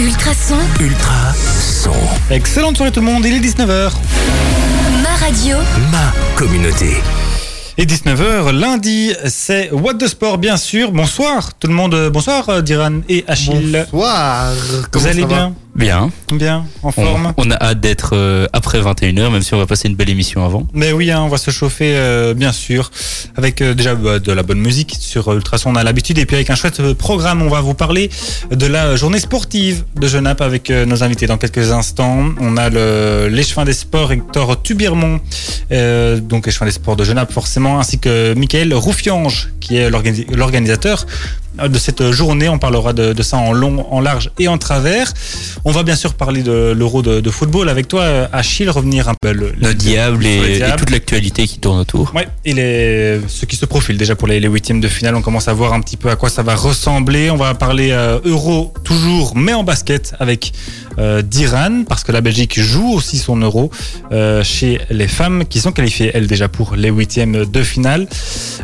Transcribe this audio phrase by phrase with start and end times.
[0.00, 1.92] Ultrason, Ultra son.
[2.30, 3.90] Excellente soirée tout le monde, il est 19h.
[5.02, 5.56] ma radio,
[5.92, 6.96] Ma communauté.
[7.76, 10.90] Et 19h, lundi, c'est What the Sport, bien sûr.
[10.92, 13.86] Bonsoir tout le monde, bonsoir euh, Diran et Achille.
[13.90, 14.52] Bonsoir.
[14.54, 15.54] Vous Comment allez ça va bien?
[15.80, 16.10] Bien.
[16.32, 19.66] Bien, en On, forme on a hâte d'être euh, après 21h, même si on va
[19.66, 20.66] passer une belle émission avant.
[20.72, 22.90] Mais oui, hein, on va se chauffer, euh, bien sûr,
[23.36, 26.36] avec euh, déjà bah, de la bonne musique sur Ultrason, on a l'habitude, et puis
[26.36, 28.10] avec un chouette programme, on va vous parler
[28.50, 32.26] de la journée sportive de Genappe avec nos invités dans quelques instants.
[32.40, 32.68] On a
[33.28, 35.20] l'échevin des sports Hector Tubirmont,
[35.70, 41.06] donc échevin des sports de Genappe forcément, ainsi que Michael Roufiange, qui est l'organi- l'organisateur
[41.60, 42.48] de cette journée.
[42.48, 45.12] On parlera de, de ça en long, en large et en travers.
[45.64, 49.08] On va bien sûr parler de l'Euro de, de football avec toi, euh, Achille, revenir
[49.08, 52.12] un peu le, Le le- diable et, toute l'actualité qui tourne autour.
[52.14, 55.22] Ouais, et les, ceux qui se profilent déjà pour les, les huitièmes de finale, on
[55.22, 57.30] commence à voir un petit peu à quoi ça va ressembler.
[57.30, 60.52] On va parler euh, euro toujours, mais en basket avec
[60.98, 63.70] euh, d'Iran, parce que la Belgique joue aussi son euro
[64.12, 68.06] euh, chez les femmes qui sont qualifiées, elles déjà pour les huitièmes de finale.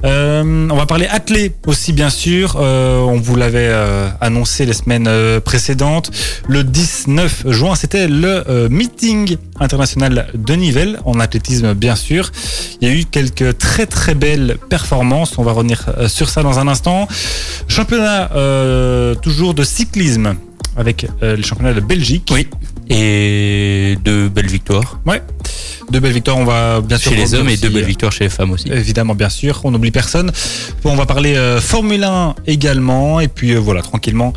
[0.04, 2.56] On va parler athlé aussi, bien sûr.
[2.56, 3.72] On vous l'avait
[4.20, 5.08] annoncé les semaines
[5.44, 6.10] précédentes.
[6.48, 12.30] Le 19 juin, c'était le euh, meeting international de Nivelles en athlétisme, bien sûr.
[12.80, 15.36] Il y a eu quelques très très belles performances.
[15.36, 17.08] On va revenir euh, sur ça dans un instant.
[17.66, 20.36] Championnat euh, toujours de cyclisme
[20.76, 22.30] avec euh, le championnat de Belgique.
[22.32, 22.46] Oui.
[22.88, 25.22] Et deux belles victoires Ouais.
[25.90, 26.36] De belles victoires.
[26.36, 28.68] On va bien sûr chez les hommes et deux belles victoires chez les femmes aussi.
[28.72, 30.32] Évidemment, bien sûr, on n'oublie personne.
[30.82, 34.32] Bon, on va parler euh, Formule 1 également, et puis euh, voilà, tranquillement,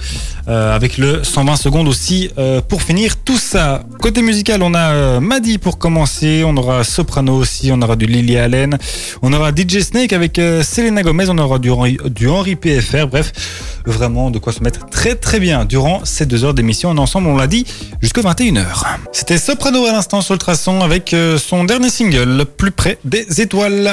[0.48, 2.30] euh, avec le 120 secondes aussi
[2.68, 3.84] pour finir tout ça.
[4.00, 8.38] Côté musical, on a Maddy pour commencer, on aura Soprano aussi, on aura du Lily
[8.38, 8.78] Allen,
[9.22, 13.32] on aura DJ Snake avec Selena Gomez, on aura du Henri, du Henri PFR, bref,
[13.86, 16.92] vraiment de quoi se mettre très très bien durant ces deux heures d'émission.
[16.92, 17.66] On est ensemble, on l'a dit,
[18.02, 18.66] jusqu'à 21h.
[19.12, 23.92] C'était Soprano à l'instant sur le traçon avec son dernier single, Plus près des étoiles.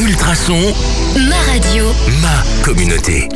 [0.00, 0.58] Ultrason.
[1.28, 1.84] ma radio,
[2.20, 3.28] Ma communauté.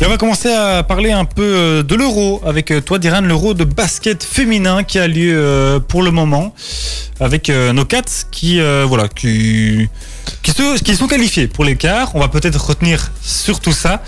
[0.00, 3.20] Et on va commencer à parler un peu euh, de l'euro avec euh, toi, Diran,
[3.22, 6.52] l'euro de basket féminin qui a lieu euh, pour le moment
[7.20, 9.88] avec nos Cats qui, euh, voilà, qui,
[10.42, 12.10] qui, se- qui sont qualifiés pour l'écart.
[12.14, 14.02] On va peut-être retenir sur tout ça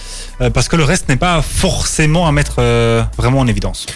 [0.53, 3.87] parce que le reste n'est pas forcément à mettre euh, vraiment en évidence.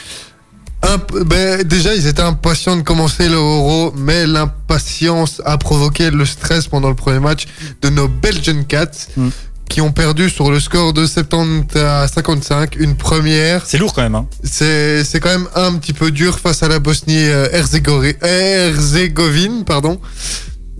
[1.26, 6.88] Ben, déjà, ils étaient impatients de commencer l'Euro, mais l'impatience a provoqué le stress pendant
[6.88, 7.44] le premier match
[7.82, 9.28] de nos Belgian Cats, Mm.
[9.68, 13.62] qui ont perdu sur le score de 70 à 55, une première.
[13.64, 14.16] C'est lourd quand même.
[14.16, 14.26] Hein.
[14.44, 19.98] C'est c'est quand même un petit peu dur face à la Bosnie-Herzégovine, Herzégovine, pardon.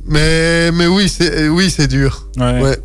[0.04, 2.26] Mais, mais oui, c'est oui, c'est dur.
[2.38, 2.60] Ouais.
[2.60, 2.78] Ouais.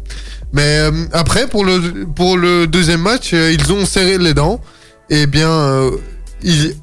[0.54, 4.62] Mais euh, après, pour le, pour le deuxième match, euh, ils ont serré les dents.
[5.10, 5.92] Eh bien, euh,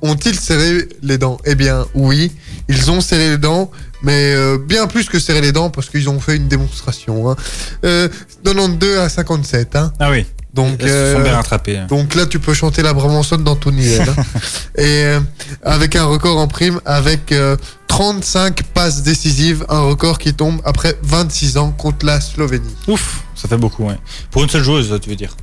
[0.03, 1.39] ont-ils serré les dents?
[1.45, 2.33] Eh bien, oui,
[2.69, 3.71] ils ont serré les dents,
[4.03, 7.31] mais euh, bien plus que serré les dents parce qu'ils ont fait une démonstration.
[7.31, 7.37] Hein.
[7.85, 8.09] Euh,
[8.45, 9.77] 92 à 57.
[9.77, 9.93] Hein.
[10.01, 11.81] Ah oui, Donc, se euh, sont bien rattrapés.
[11.89, 14.09] donc là, tu peux chanter la Brabançonne dans ton nivel.
[14.09, 14.23] hein.
[14.77, 15.21] Et euh,
[15.63, 17.57] avec un record en prime, avec euh,
[17.89, 22.75] 35 passes décisives, un record qui tombe après 26 ans contre la Slovénie.
[22.89, 23.85] Ouf, ça fait beaucoup.
[23.85, 23.99] Ouais.
[24.33, 25.37] Pour une seule joueuse, tu veux dire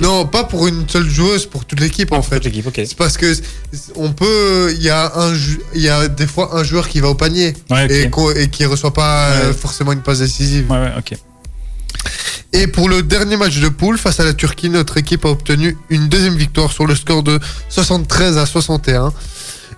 [0.00, 2.42] Non, pas pour une seule joueuse, pour toute l'équipe en Pour fait.
[2.86, 3.32] C'est parce que
[3.96, 7.00] on peut, il y a un, jou- il y a des fois un joueur qui
[7.00, 7.86] va au panier Ouais,
[8.36, 9.52] et, qui reçoit pas euh, Ouais.
[9.54, 10.70] forcément une passe décisive.
[10.70, 11.14] Ouais, ouais, ok.
[12.52, 15.76] Et pour le dernier match de poule face à la Turquie, notre équipe a obtenu
[15.88, 19.12] une deuxième victoire sur le score de 73 à 61.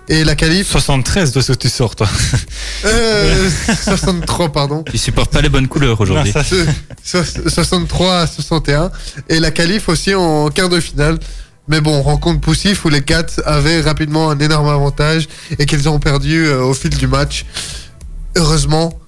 [0.09, 2.09] Et la qualif, 73 de ce que tu sors, toi.
[2.85, 3.49] euh,
[3.83, 4.83] 63 pardon.
[4.93, 6.31] Ils supportent pas les bonnes couleurs aujourd'hui.
[6.31, 6.65] Ça, Ce-
[7.03, 8.91] so- 63 à 61.
[9.29, 11.19] Et la qualif aussi en quart de finale.
[11.69, 15.97] Mais bon, rencontre poussif où les quatre avaient rapidement un énorme avantage et qu'ils ont
[15.99, 17.45] perdu euh, au fil du match.
[18.35, 18.99] Heureusement,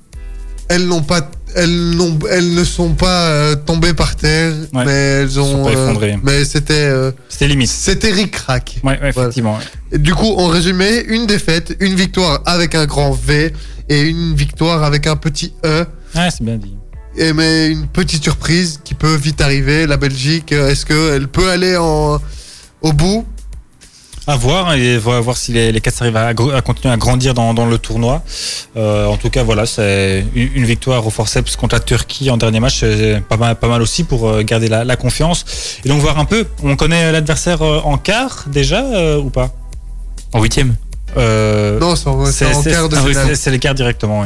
[0.70, 4.86] elles n'ont pas, elles n'ont, elles ne sont pas euh, tombées par terre, Ouais.
[4.86, 6.20] mais elles sont ont, pas effondrées.
[6.24, 7.70] mais c'était, euh, C'était limite.
[7.70, 8.80] c'était ric-rac.
[8.84, 9.58] Ouais, ouais, effectivement.
[9.92, 13.54] Et Du coup, en résumé, une défaite, une victoire avec un grand V
[13.90, 15.86] et une victoire avec un petit E.
[16.16, 16.76] Ouais, c'est bien dit.
[17.18, 19.88] Et mais une petite surprise qui peut vite arriver.
[19.88, 22.20] La Belgique, euh, est-ce qu'elle peut aller en,
[22.82, 23.26] au bout?
[24.28, 27.36] À voir, et on va voir si les, les Cats arrivent à, continuer à grandir
[27.36, 28.24] dans, dans le tournoi.
[28.76, 32.38] Euh, en tout cas, voilà, c'est une, une victoire au forceps contre la Turquie en
[32.38, 35.46] dernier match, c'est pas mal, pas mal aussi pour euh, garder la, la confiance.
[35.86, 39.52] Et donc voir un peu, on connaît l'adversaire euh, en quart déjà euh, ou pas?
[40.34, 40.76] En huitième
[41.18, 43.28] Euh, Non, c'est en, c'est en quart de oui, finale.
[43.28, 44.24] c'est- quarts directement,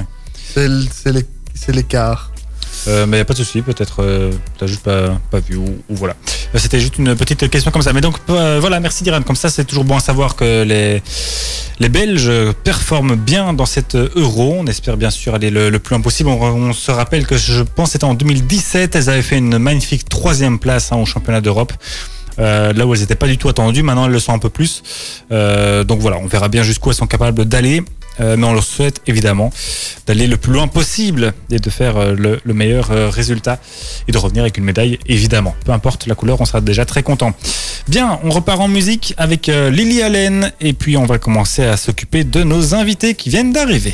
[1.11, 2.31] l'é- c'est l'écart.
[2.87, 6.15] Euh, mais pas de souci, peut-être euh, t'as juste pas, pas vu ou, ou voilà.
[6.55, 7.93] Euh, C'était juste une petite question comme ça.
[7.93, 9.21] Mais donc euh, voilà, merci Diran.
[9.21, 11.01] Comme ça, c'est toujours bon à savoir que les
[11.79, 12.31] les Belges
[12.63, 14.55] performent bien dans cette Euro.
[14.59, 16.29] On espère bien sûr aller le, le plus loin possible.
[16.29, 20.07] On, on se rappelle que je pense c'était en 2017, elles avaient fait une magnifique
[20.07, 21.73] troisième place hein, au championnat d'Europe.
[22.37, 24.49] Euh, là où elles n'étaient pas du tout attendues, maintenant elles le sont un peu
[24.49, 24.81] plus.
[25.31, 27.83] Euh, donc voilà, on verra bien jusqu'où elles sont capables d'aller.
[28.19, 29.51] Euh, mais on leur souhaite évidemment
[30.05, 33.59] d'aller le plus loin possible et de faire euh, le, le meilleur euh, résultat
[34.07, 35.55] et de revenir avec une médaille évidemment.
[35.65, 37.33] Peu importe la couleur, on sera déjà très content.
[37.87, 42.23] Bien, on repart en musique avec Lily Allen et puis on va commencer à s'occuper
[42.23, 43.93] de nos invités qui viennent d'arriver.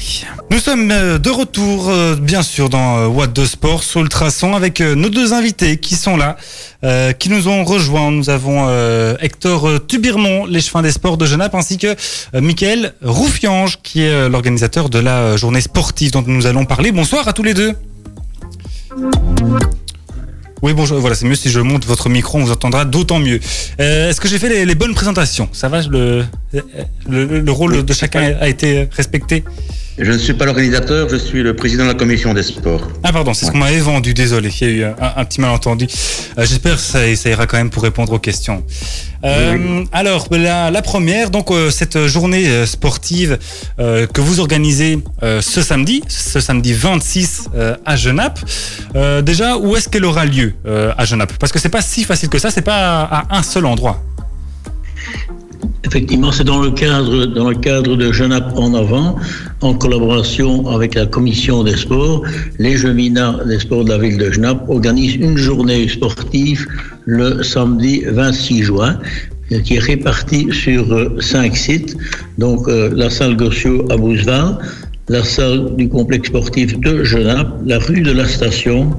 [0.52, 1.90] Nous sommes de retour
[2.20, 6.36] bien sûr dans What the Sport sur Ultrason avec nos deux invités qui sont là,
[7.20, 8.12] qui nous ont rejoints.
[8.12, 8.68] Nous avons
[9.22, 11.96] Hector Tubirmont, l'échevin des sports de Genappe, ainsi que
[12.34, 16.92] Michael Roufiange, qui est euh, l'organisateur de la euh, journée sportive dont nous allons parler.
[16.92, 17.74] Bonsoir à tous les deux.
[20.62, 21.00] Oui, bonjour.
[21.00, 23.40] Voilà, c'est mieux si je monte votre micro, on vous entendra d'autant mieux.
[23.80, 25.48] Euh, Est-ce que j'ai fait les, les bonnes présentations?
[25.52, 26.26] Ça va le,
[27.08, 29.44] le, le rôle de chacun a été respecté?
[29.98, 32.82] Je ne suis pas l'organisateur, je suis le président de la commission des sports.
[33.02, 35.40] Ah pardon, c'est ce qu'on m'avait vendu, désolé, il y a eu un, un petit
[35.40, 35.88] malentendu.
[36.38, 38.62] Euh, J'espère que ça, ça ira quand même pour répondre aux questions.
[39.24, 43.38] Euh, Alors, la, la première, donc euh, cette journée sportive
[43.78, 48.40] que vous organisez ce samedi, ce samedi 26 euh, à Genappe,
[49.24, 52.38] déjà, où est-ce qu'elle aura lieu à Genappe Parce que c'est pas si facile que
[52.40, 54.04] ça, c'est pas à, à un seul endroit.
[55.84, 59.18] Effectivement, c'est dans le cadre dans le cadre de Genappe en avant,
[59.62, 62.24] en collaboration avec la commission des sports,
[62.60, 66.66] les Gemina des sports de la ville de Genappe organisent une journée sportive
[67.06, 69.00] le samedi 26 juin
[69.64, 71.96] qui est répartie sur euh, cinq sites,
[72.38, 74.58] donc euh, la salle Gossio à Bousval,
[75.08, 78.92] la salle du complexe sportif de Genappe, la rue de la Station,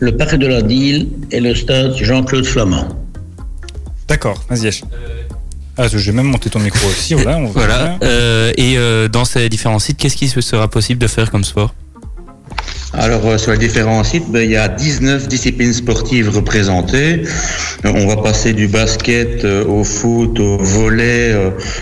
[0.00, 2.88] le parc de la Dille et le stade Jean-Claude Flamand.
[4.08, 4.80] D'accord, vas-y.
[5.76, 7.36] Ah, je vais même monter ton micro aussi, voilà.
[7.36, 7.98] On Voilà.
[8.02, 11.74] Euh, et euh, dans ces différents sites, qu'est-ce qui sera possible de faire comme sport?
[12.96, 17.22] Alors, euh, sur les différents sites, ben, il y a 19 disciplines sportives représentées.
[17.84, 21.34] Euh, on va passer du basket euh, au foot, au volley,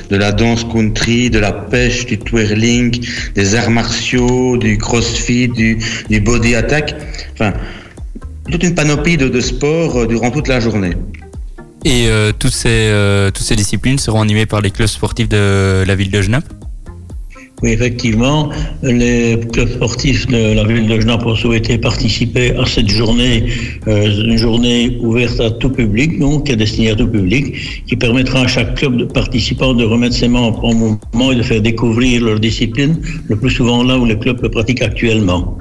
[0.09, 3.05] de la danse country, de la pêche, du twirling,
[3.35, 5.79] des arts martiaux, du crossfit, du,
[6.09, 6.95] du body attack.
[7.35, 7.53] Enfin,
[8.51, 10.97] toute une panoplie de, de sports durant toute la journée.
[11.85, 15.83] Et euh, toutes, ces, euh, toutes ces disciplines seront animées par les clubs sportifs de
[15.85, 16.45] la ville de Genappe
[17.61, 18.51] Oui, effectivement,
[18.85, 23.47] les clubs sportifs de la ville de Genappe ont souhaité participer à cette journée,
[23.89, 27.97] euh, une journée ouverte à tout public, donc qui est destinée à tout public, qui
[27.97, 31.61] permettra à chaque club de participant de remettre ses membres en mouvement et de faire
[31.61, 32.97] découvrir leur discipline,
[33.29, 35.59] le plus souvent là où les clubs le pratiquent actuellement.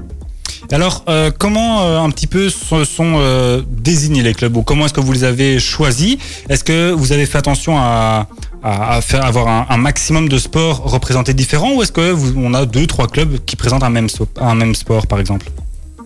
[0.74, 4.86] Alors, euh, comment euh, un petit peu se sont euh, désignés les clubs ou comment
[4.86, 6.16] est-ce que vous les avez choisis?
[6.50, 8.28] Est-ce que vous avez fait attention à,
[8.64, 12.34] à, à faire avoir un, un maximum de sports représentés différents ou est-ce que vous,
[12.38, 15.48] on a deux, trois clubs qui présentent un même, so- un même sport par exemple?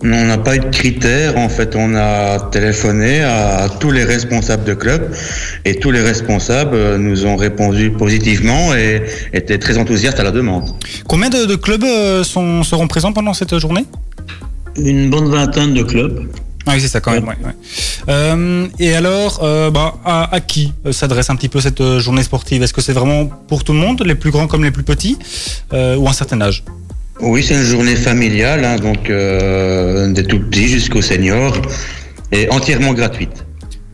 [0.02, 4.64] On n'a pas eu de critères, en fait, on a téléphoné à tous les responsables
[4.64, 5.14] de club
[5.64, 9.02] et tous les responsables nous ont répondu positivement et
[9.32, 10.68] étaient très enthousiastes à la demande.
[11.08, 11.86] Combien de, de clubs
[12.24, 13.86] sont, seront présents pendant cette journée?
[14.78, 16.28] Une bonne vingtaine de clubs.
[16.66, 17.24] Ah oui, c'est ça quand même.
[17.24, 17.54] ouais, ouais.
[18.08, 22.24] Euh, et alors, euh, bah, à, à qui euh, s'adresse un petit peu cette journée
[22.24, 22.62] sportive?
[22.62, 25.16] Est-ce que c'est vraiment pour tout le monde, les plus grands comme les plus petits,
[25.72, 26.64] euh, ou un certain âge?
[27.20, 31.56] Oui, c'est une journée familiale, hein, donc euh, des tout petits jusqu'aux seniors
[32.32, 33.45] et entièrement gratuite.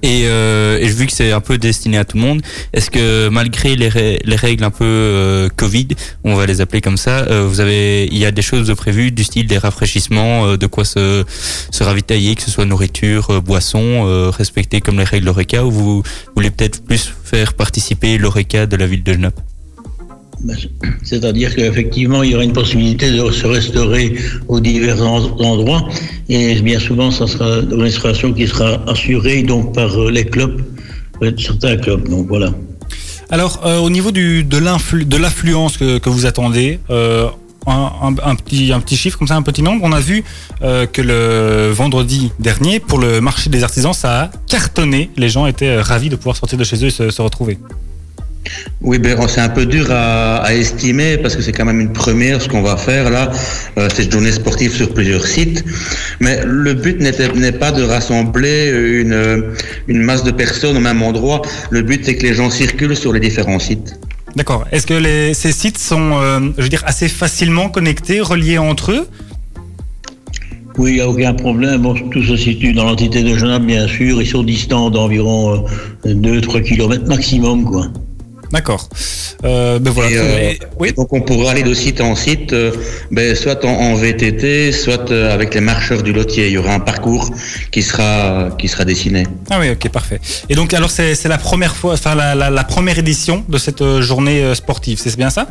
[0.03, 2.43] Et, euh, et vu que c'est un peu destiné à tout le monde,
[2.73, 5.89] est-ce que malgré les, rè- les règles un peu euh, Covid,
[6.25, 8.75] on va les appeler comme ça, euh, vous avez, il y a des choses de
[8.75, 11.25] prévues du style des rafraîchissements, euh, de quoi se,
[11.71, 16.03] se ravitailler, que ce soit nourriture, euh, boisson, respecter comme les règles l'ORECA, ou vous
[16.35, 19.41] voulez peut-être plus faire participer l'ORECA de la ville de Genappe
[21.03, 24.15] C'est-à-dire qu'effectivement, il y aura une possibilité de se restaurer
[24.49, 25.89] aux divers en- endroits.
[26.29, 30.61] Et bien souvent, ça sera une restauration qui sera assurée donc par euh, les clubs,
[31.23, 32.09] euh, certains clubs.
[32.09, 32.51] Donc voilà.
[33.31, 34.59] Alors, euh, au niveau du, de
[35.17, 36.79] l'affluence que, vous attendez,
[37.67, 40.23] un, petit, chiffre comme ça, un petit nombre, on a vu
[40.61, 45.11] que le vendredi dernier, pour le marché des artisans, ça a cartonné.
[45.17, 47.59] Les gens étaient ravis de pouvoir sortir de chez eux et se retrouver.
[48.81, 51.93] Oui, ben, c'est un peu dur à, à estimer parce que c'est quand même une
[51.93, 53.31] première ce qu'on va faire là,
[53.79, 55.65] euh, cette journée sportive sur plusieurs sites.
[56.21, 58.71] Mais le but n'est pas de rassembler
[59.03, 59.55] une,
[59.89, 61.43] une masse de personnes au même endroit.
[61.71, 63.99] Le but c'est que les gens circulent sur les différents sites.
[64.35, 64.65] D'accord.
[64.73, 68.93] Est-ce que les, ces sites sont, euh, je veux dire, assez facilement connectés, reliés entre
[68.93, 69.07] eux?
[70.79, 71.83] Oui, il n'y a aucun problème.
[71.83, 74.23] Bon, tout se situe dans l'entité de Genappe, bien sûr.
[74.23, 75.67] Ils sont distants d'environ
[76.07, 77.89] 2-3 km maximum, quoi.
[78.53, 78.89] D'accord.
[79.45, 80.11] Euh, ben voilà.
[80.11, 80.93] Et, euh, oui.
[80.97, 82.71] Donc on pourra aller de site en site, euh,
[83.11, 86.47] ben, soit en, en VTT, soit avec les marcheurs du lotier.
[86.49, 87.31] Il y aura un parcours
[87.71, 89.27] qui sera qui sera dessiné.
[89.51, 90.21] Ah oui, ok, parfait.
[90.49, 93.83] Et donc, alors, c'est la première fois, enfin, la, la- la première édition de cette
[94.01, 95.47] journée sportive, c'est bien ça?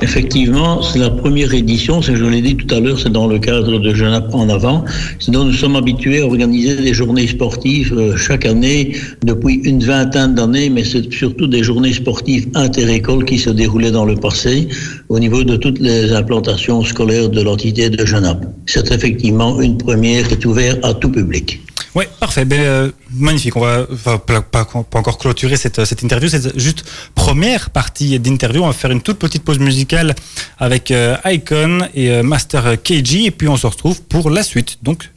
[0.00, 3.78] Effectivement, c'est la première édition, je l'ai dit tout à l'heure, c'est dans le cadre
[3.78, 4.84] de Genappe en avant.
[5.18, 10.34] Sinon, nous sommes habitués à organiser des journées sportives euh, chaque année depuis une vingtaine
[10.34, 14.68] d'années, mais c'est surtout des journées sportives interécoles qui se déroulaient dans le passé
[15.08, 18.44] au niveau de toutes les implantations scolaires de l'entité de Genappe.
[18.66, 21.60] C'est effectivement une première qui est ouverte à tout public.
[21.94, 22.44] Oui, parfait.
[22.44, 23.54] Ben, euh, magnifique.
[23.56, 26.28] On va pas, encore clôturer cette, cette interview.
[26.28, 26.84] C'est juste
[27.14, 28.62] première partie d'interview.
[28.62, 30.14] On va faire une toute petite pause musicale
[30.58, 33.26] avec euh, Icon et euh, Master KG.
[33.26, 35.10] Et puis on se retrouve pour la suite donc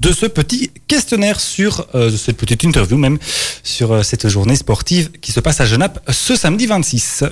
[0.00, 3.18] de ce petit questionnaire sur euh, de cette petite interview même
[3.62, 7.24] sur euh, cette journée sportive qui se passe à Genappe ce samedi 26.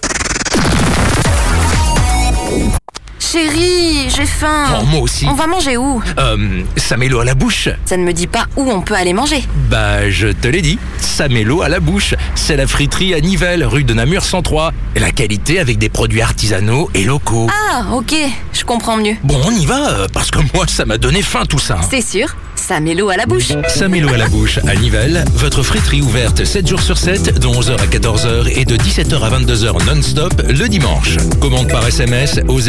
[3.33, 4.67] Chérie, j'ai faim.
[4.81, 5.27] Oh, moi aussi.
[5.29, 6.37] On va manger où Euh,
[6.77, 7.69] ça met l'eau à la bouche.
[7.87, 9.43] Ça ne me dit pas où on peut aller manger.
[9.71, 12.15] Bah, je te l'ai dit, ça met l'eau à la bouche.
[12.35, 14.73] C'est la friterie à Nivelles, rue de Namur 103.
[14.95, 17.49] Et la qualité avec des produits artisanaux et locaux.
[17.73, 18.15] Ah, ok,
[18.53, 19.17] je comprends mieux.
[19.25, 21.79] Bon, on y va, euh, parce que moi, ça m'a donné faim tout ça.
[21.91, 23.53] C'est sûr, ça met l'eau à la bouche.
[23.69, 27.39] Ça met l'eau à la bouche à Nivelles, votre friterie ouverte 7 jours sur 7,
[27.41, 31.17] de 11h à 14h et de 17h à 22h non-stop le dimanche.
[31.41, 32.61] Commande par SMS au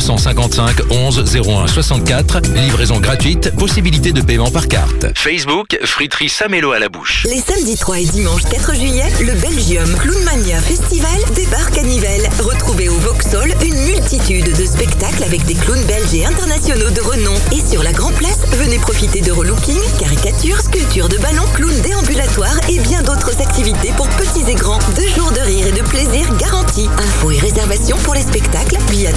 [0.00, 5.06] 0455 11 01 64, livraison gratuite, possibilité de paiement par carte.
[5.14, 7.26] Facebook, friterie Samélo à la bouche.
[7.28, 12.28] Les samedis 3 et dimanche 4 juillet, le Belgium Clownmania Festival débarque à Nivelles.
[12.38, 17.34] Retrouvez au Vauxhall une multitude de spectacles avec des clowns belges et internationaux de renom.
[17.52, 22.58] Et sur la Grand Place, venez profiter de relooking, caricatures, sculptures de ballons, clowns déambulatoires
[22.68, 24.78] et bien d'autres activités pour petits et grands.
[24.96, 26.88] Deux jours de rire et de plaisir garantis.
[26.98, 29.12] Infos et réservations pour les spectacles via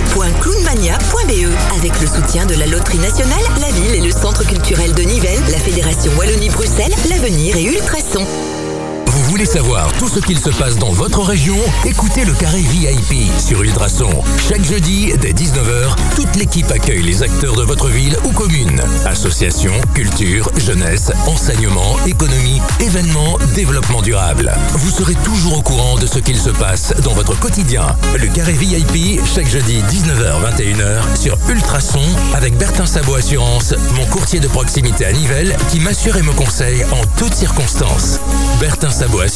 [0.00, 1.76] www.clownmania.be.
[1.76, 5.42] Avec le soutien de la Loterie Nationale, la ville et le Centre culturel de Nivelles,
[5.50, 8.26] la Fédération Wallonie-Bruxelles, l'Avenir et Ultrason.
[9.40, 11.56] Voulez savoir tout ce qu'il se passe dans votre région
[11.86, 14.10] Écoutez le carré VIP sur Ultrason.
[14.46, 18.82] Chaque jeudi, dès 19h, toute l'équipe accueille les acteurs de votre ville ou commune.
[19.06, 24.52] Associations, culture, jeunesse, enseignement, économie, événements, développement durable.
[24.74, 27.96] Vous serez toujours au courant de ce qu'il se passe dans votre quotidien.
[28.20, 32.02] Le carré VIP, chaque jeudi 19h-21h sur Ultrason
[32.34, 36.84] avec Bertin Sabot Assurance, mon courtier de proximité à Nivelles qui m'assure et me conseille
[36.92, 38.20] en toutes circonstances.
[38.60, 39.29] Bertin Sabot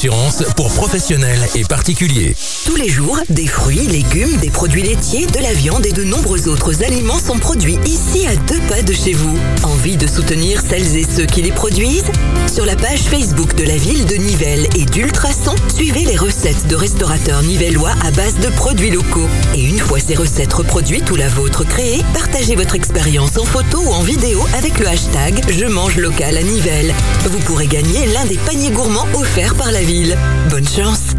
[0.56, 2.34] Pour professionnels et particuliers.
[2.66, 6.48] Tous les jours, des fruits, légumes, des produits laitiers, de la viande et de nombreux
[6.48, 9.38] autres aliments sont produits ici à deux pas de chez vous.
[9.62, 12.10] Envie de soutenir celles et ceux qui les produisent?
[12.52, 16.74] Sur la page Facebook de la ville de Nivelles et d'Ultrason, suivez les recettes de
[16.74, 19.28] restaurateurs nivellois à base de produits locaux.
[19.54, 23.78] Et une fois ces recettes reproduites ou la vôtre créée, partagez votre expérience en photo
[23.78, 26.92] ou en vidéo avec le hashtag Je mange local à Nivelles.
[27.30, 30.16] Vous pourrez gagner l'un des paniers gourmands offerts par la ville.
[30.50, 31.14] Bonne chance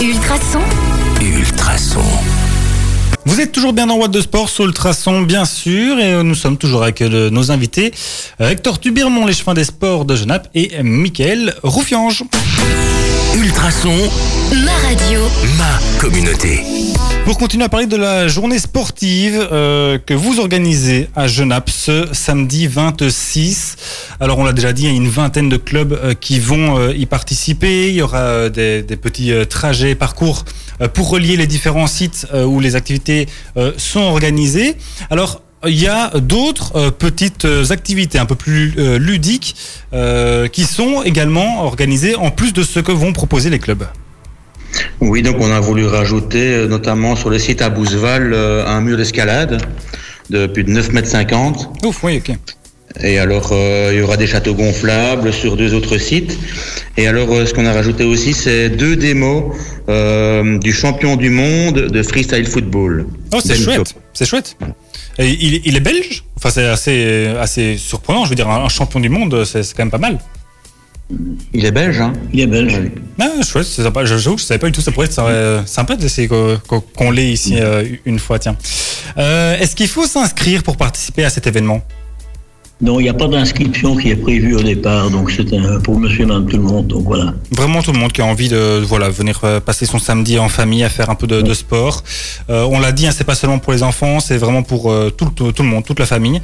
[0.00, 0.60] Ultrason,
[1.20, 2.02] Ultrason.
[3.24, 6.34] Vous êtes toujours bien dans Watt de Sport, sur Ultrason bien sûr, et euh, nous
[6.34, 7.92] sommes toujours avec euh, nos invités,
[8.40, 12.24] euh, Hector Tubirmont, les chemins des sports de Genappe, et Mickaël Roufiange.
[13.36, 13.94] Ultrason,
[14.64, 15.20] ma radio.
[15.58, 16.64] ma communauté.
[17.24, 22.08] Pour continuer à parler de la journée sportive euh, que vous organisez à Genappe ce
[22.12, 23.76] samedi 26.
[24.20, 26.78] Alors on l'a déjà dit, il y a une vingtaine de clubs euh, qui vont
[26.78, 27.88] euh, y participer.
[27.90, 30.44] Il y aura des, petits trajets, parcours
[30.94, 33.26] pour relier les différents sites où les activités
[33.76, 34.76] sont organisées.
[35.10, 39.56] Alors il y a d'autres petites activités un peu plus ludiques
[40.52, 43.84] qui sont également organisées en plus de ce que vont proposer les clubs.
[45.00, 48.80] Oui, donc on a voulu rajouter euh, notamment sur le site à Bouzeval euh, un
[48.80, 49.60] mur d'escalade
[50.30, 51.84] de plus de 9 mètres 50.
[51.84, 52.36] Ouf, oui, ok.
[53.02, 56.38] Et alors, euh, il y aura des châteaux gonflables sur deux autres sites.
[56.96, 59.54] Et alors, euh, ce qu'on a rajouté aussi, c'est deux démos
[59.88, 63.06] euh, du champion du monde de freestyle football.
[63.32, 64.56] Oh, c'est chouette, c'est chouette.
[65.18, 66.24] Et il, il est belge?
[66.36, 68.24] Enfin, c'est assez, assez surprenant.
[68.24, 70.18] Je veux dire, un, champion du monde, c'est quand même pas mal.
[71.54, 72.78] Il est belge, hein Il est belge.
[73.18, 74.04] Ah, chouette, c'est sympa.
[74.04, 74.80] Je- que je savais pas du tout.
[74.82, 78.56] Ça pourrait être euh, sympa d'essayer qu'on l'ait ici euh, une fois, tiens.
[79.16, 81.82] Euh, Est-ce qu'il faut s'inscrire pour participer à cet événement?
[82.80, 85.46] Non, il n'y a pas d'inscription qui est prévue au départ, donc c'est
[85.82, 87.34] pour monsieur et madame tout le monde, donc voilà.
[87.50, 90.48] Vraiment tout le monde qui a envie de voilà venir euh, passer son samedi en
[90.48, 92.04] famille à faire un peu de, de sport.
[92.50, 95.10] Euh, on l'a dit, hein, c'est pas seulement pour les enfants, c'est vraiment pour euh,
[95.10, 96.40] tout, le- tout le monde, toute la famille.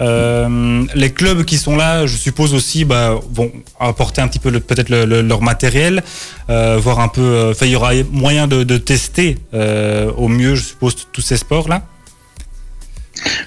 [0.00, 4.50] Euh, les clubs qui sont là, je suppose aussi, bah, vont apporter un petit peu
[4.60, 6.02] peut-être le- le- leur matériel,
[6.50, 7.54] euh, voir un peu.
[7.62, 11.68] il y aura moyen de, de tester au mieux, je suppose, tous ces sports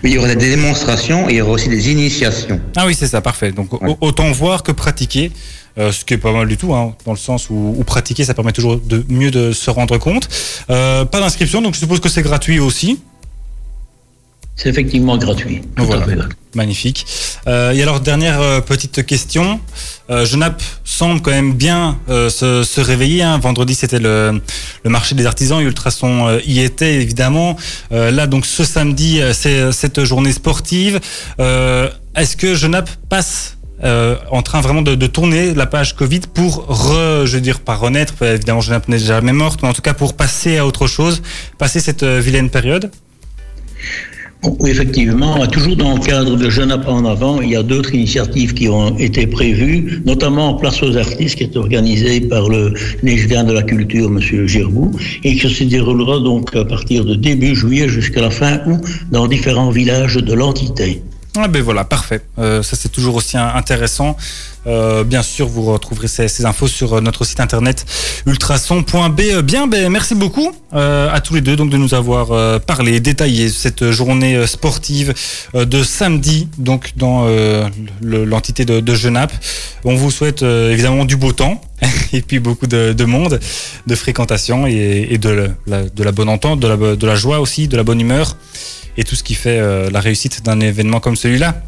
[0.03, 2.59] Mais il y aura des démonstrations et il y aura aussi des initiations.
[2.75, 3.51] Ah oui, c'est ça, parfait.
[3.51, 5.31] Donc au- autant voir que pratiquer,
[5.77, 8.23] euh, ce qui est pas mal du tout, hein, dans le sens où, où pratiquer,
[8.25, 10.29] ça permet toujours de mieux de se rendre compte.
[10.69, 12.99] Euh, pas d'inscription, donc je suppose que c'est gratuit aussi.
[14.55, 15.61] C'est effectivement gratuit.
[15.75, 16.03] Tout Voilà.
[16.03, 16.37] à fait gratuit.
[16.55, 17.05] Magnifique.
[17.47, 19.59] Euh, et alors dernière euh, petite question,
[20.11, 23.23] euh, Genappe semble quand même bien euh, se, se réveiller.
[23.23, 23.39] hein.
[23.39, 24.39] Vendredi c'était le,
[24.83, 27.57] le marché des artisans, Ultrason y était évidemment.
[27.89, 30.99] Là donc ce samedi c'est cette journée sportive.
[31.39, 36.67] Est-ce que Genappe passe euh, en train vraiment de, de tourner la page Covid pour,
[36.69, 39.95] re, je veux dire, pas renaître, évidemment Genappe n'est jamais morte, mais en tout cas
[39.95, 41.21] pour passer à autre chose,
[41.57, 42.91] passer cette euh, vilaine période?
[44.65, 48.53] Effectivement, toujours dans le cadre de Jeunes Apprends en avant, il y a d'autres initiatives
[48.53, 53.53] qui ont été prévues, notamment Place aux artistes, qui est organisée par le législaire de
[53.53, 54.91] la culture, Monsieur Girbou,
[55.23, 58.81] et qui se déroulera donc à partir de début juillet jusqu'à la fin août
[59.11, 61.01] dans différents villages de l'entité.
[61.35, 62.21] Ah ben voilà, parfait.
[62.37, 64.15] Euh, ça c'est toujours aussi intéressant.
[64.65, 67.85] Euh, bien sûr, vous retrouverez ces, ces infos sur euh, notre site internet
[68.25, 69.41] ultrason.be.
[69.43, 72.99] Bien, ben merci beaucoup euh, à tous les deux donc de nous avoir euh, parlé,
[72.99, 75.13] détaillé cette journée euh, sportive
[75.55, 77.67] euh, de samedi donc dans euh,
[78.01, 79.33] le- l'entité de, de Genappe.
[79.83, 81.61] On vous souhaite euh, évidemment du beau temps
[82.13, 83.39] et puis beaucoup de, de monde,
[83.87, 87.39] de fréquentation et, et de, la, de la bonne entente, de la, de la joie
[87.39, 88.37] aussi, de la bonne humeur
[88.97, 91.61] et tout ce qui fait euh, la réussite d'un événement comme celui-là.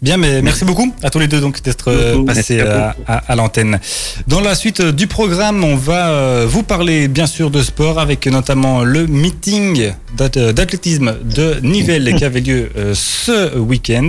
[0.00, 3.14] Bien, mais merci beaucoup à tous les deux donc d'être euh, passés Merci à, à
[3.16, 3.80] à- à l'antenne.
[4.28, 7.98] Dans la suite euh, du programme, on va euh, vous parler bien sûr de sport
[7.98, 14.06] avec notamment le meeting d'ath- euh, d'athlétisme de Nivelles qui avait lieu euh, ce week-end.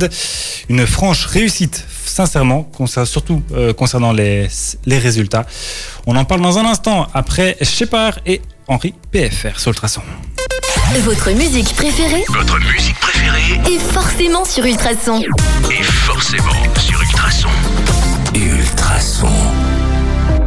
[0.69, 2.69] Une franche réussite, sincèrement,
[3.05, 4.47] surtout euh, concernant les,
[4.85, 5.47] les résultats.
[6.05, 10.01] On en parle dans un instant après Shepard et Henri PFR sur Ultrason.
[10.97, 15.21] Votre musique préférée Votre musique préférée est forcément sur Ultrason.
[15.71, 17.49] est forcément sur Ultrason.
[18.35, 19.27] Ultrason.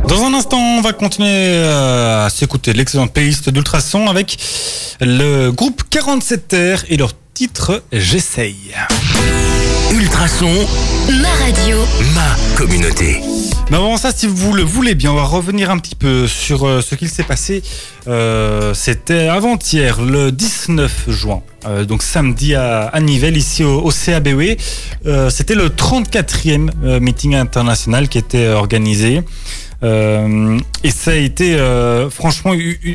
[0.09, 4.37] Dans un instant, on va continuer euh, à s'écouter l'excellente playlist d'Ultrason avec
[5.01, 8.75] le groupe 47 Terre et leur titre J'essaye.
[9.93, 10.53] Ultrason,
[11.23, 11.79] Ma radio.
[12.15, 13.21] ma communauté.
[13.73, 16.69] Mais avant ça, si vous le voulez bien, on va revenir un petit peu sur
[16.69, 17.63] euh, ce qu'il s'est passé.
[18.07, 24.59] Euh, C'était avant-hier, le 19 juin, euh, donc samedi à, à Nivelles, ici au, CABW.
[25.07, 29.23] Euh, C'était le 34e euh, meeting international qui était organisé.
[29.83, 32.53] Euh, et ça a été euh, franchement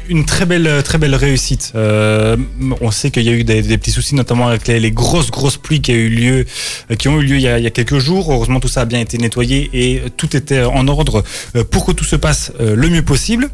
[0.10, 1.74] une très belle, très belle réussite.
[1.76, 2.38] Euh,
[2.82, 5.82] on sait qu'il y a eu des, petits soucis, notamment avec les, grosses, grosses pluies
[5.82, 6.46] qui, ont eu lieu
[6.90, 8.32] il y, a, il y a quelques jours.
[8.32, 11.24] Heureusement, tout ça a bien été nettoyé et tout était en ordre
[11.72, 13.50] pour que tout se passe le mieux possible.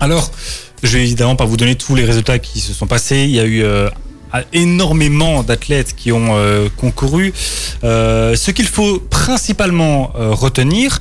[0.00, 0.30] Alors,
[0.82, 3.24] je vais évidemment pas vous donner tous les résultats qui se sont passés.
[3.24, 3.64] Il y a eu
[4.34, 7.32] euh, énormément d'athlètes qui ont euh, concouru.
[7.84, 11.00] Euh, ce qu'il faut principalement euh, retenir,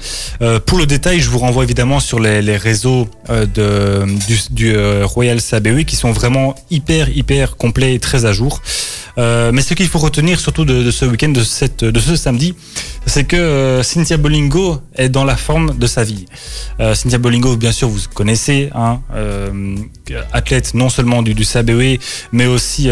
[0.66, 4.06] pour le détail, je vous renvoie évidemment sur les, réseaux de,
[4.52, 8.62] du, Royal CABE qui sont vraiment hyper, hyper complets et très à jour.
[9.18, 12.54] Mais ce qu'il faut retenir surtout de, ce week-end, de, cette, de ce samedi,
[13.08, 16.26] c'est que Cynthia Bolingo est dans la forme de sa vie.
[16.78, 19.00] Cynthia Bolingo, bien sûr, vous connaissez, hein,
[20.34, 21.46] athlète non seulement du, du
[22.32, 22.90] mais aussi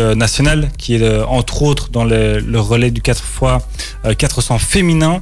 [0.77, 3.23] qui est euh, entre autres dans le, le relais du 4
[4.03, 5.21] x 400 féminin.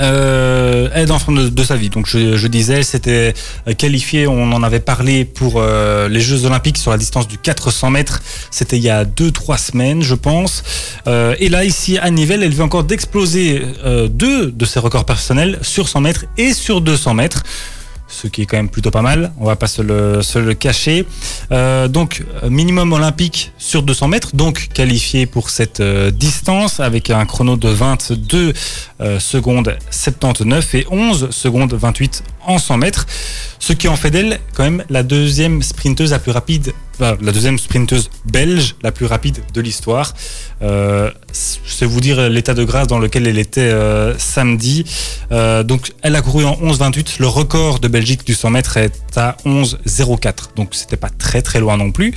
[0.00, 1.90] Euh, elle est dans de, de sa vie.
[1.90, 3.34] Donc je, je disais, elle s'était
[3.66, 7.38] euh, qualifiée, on en avait parlé pour euh, les Jeux Olympiques sur la distance du
[7.38, 8.22] 400 mètres.
[8.50, 10.62] C'était il y a 2-3 semaines, je pense.
[11.06, 15.06] Euh, et là, ici à Nivelles, elle vient encore d'exploser euh, deux de ses records
[15.06, 17.42] personnels sur 100 mètres et sur 200 mètres
[18.16, 21.06] ce qui est quand même plutôt pas mal, on va pas se le, cacher.
[21.52, 27.26] Euh, donc minimum olympique sur 200 mètres, donc qualifié pour cette euh, distance avec un
[27.26, 28.54] chrono de 22
[29.00, 33.06] euh, secondes 79 et 11 secondes 28 en 100 mètres,
[33.58, 37.58] ce qui en fait d'elle quand même la deuxième sprinteuse la plus rapide, la deuxième
[37.58, 40.14] sprinteuse belge la plus rapide de l'histoire.
[40.62, 44.84] Euh, c'est vous dire l'état de grâce dans lequel elle était euh, samedi.
[45.32, 47.16] Euh, donc elle a couru en 11,28.
[47.18, 50.54] Le record de Belgique du 100 mètres est à 11,04.
[50.56, 52.14] Donc c'était pas très très loin non plus.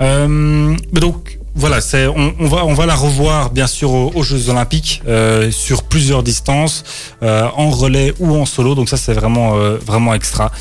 [0.00, 4.12] Euh, mais donc voilà, c'est on, on va on va la revoir bien sûr aux,
[4.14, 6.84] aux Jeux Olympiques euh, sur plusieurs distances,
[7.22, 8.74] euh, en relais ou en solo.
[8.76, 10.52] Donc ça c'est vraiment euh, vraiment extra.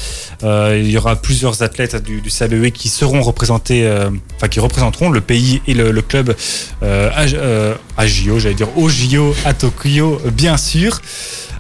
[0.44, 4.60] Euh, il y aura plusieurs athlètes du, du CABE qui seront représentés, euh, enfin qui
[4.60, 6.36] représenteront le pays et le, le club
[6.84, 11.00] euh, à, à JO, j'allais dire au JO à Tokyo, bien sûr.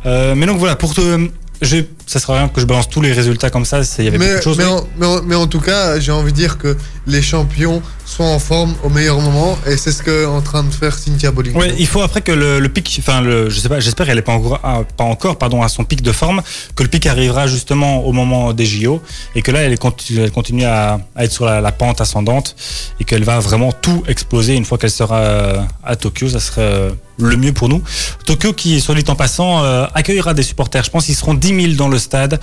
[0.05, 1.29] Mais donc voilà pour te
[1.61, 3.83] je, ça sera rien que je balance tous les résultats comme ça.
[3.83, 4.57] c'est- Il y avait beaucoup Mais, de choses.
[4.57, 7.21] mais, mais- en, mais en- mais en tout cas, j'ai envie de dire que les
[7.21, 10.97] champions sont en forme au meilleur moment et c'est ce qu'est en train de faire
[10.97, 11.55] Cynthia Bolling.
[11.55, 14.17] Ouais, il faut après que le, le pic, enfin, le, je sais pas, j'espère qu'elle
[14.17, 14.59] est pas encore,
[14.95, 16.41] pas encore, pardon, à son pic de forme,
[16.75, 19.01] que le pic arrivera justement au moment des JO
[19.35, 22.55] et que là, elle continue, elle continue à, à être sur la, la pente ascendante
[23.01, 26.29] et qu'elle va vraiment tout exploser une fois qu'elle sera euh, à Tokyo.
[26.29, 27.81] Ça serait euh, le mieux pour nous.
[28.25, 30.83] Tokyo, qui, soit dit en passant, euh, accueillera des supporters.
[30.83, 32.39] Je pense qu'ils seront 10 000 dans le stade.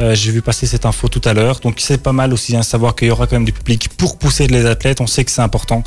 [0.00, 1.60] Euh, J'ai vu passer cette info tout à l'heure.
[1.60, 4.18] Donc, c'est pas mal aussi, hein, savoir qu'il y aura quand même du public pour
[4.18, 5.00] pousser les athlètes.
[5.00, 5.82] On sait que c'est important.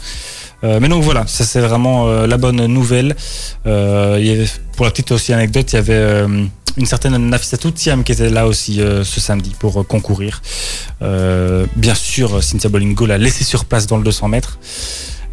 [0.63, 3.15] Euh, mais donc voilà, ça c'est vraiment euh, la bonne nouvelle.
[3.65, 6.25] Il y avait, pour la petite aussi anecdote, il y avait
[6.77, 10.41] une certaine Nafissatou Thiam qui était là aussi ce samedi pour concourir.
[11.01, 14.59] Bien sûr, Cynthia Bolingo l'a laissé sur place dans le 200 mètres.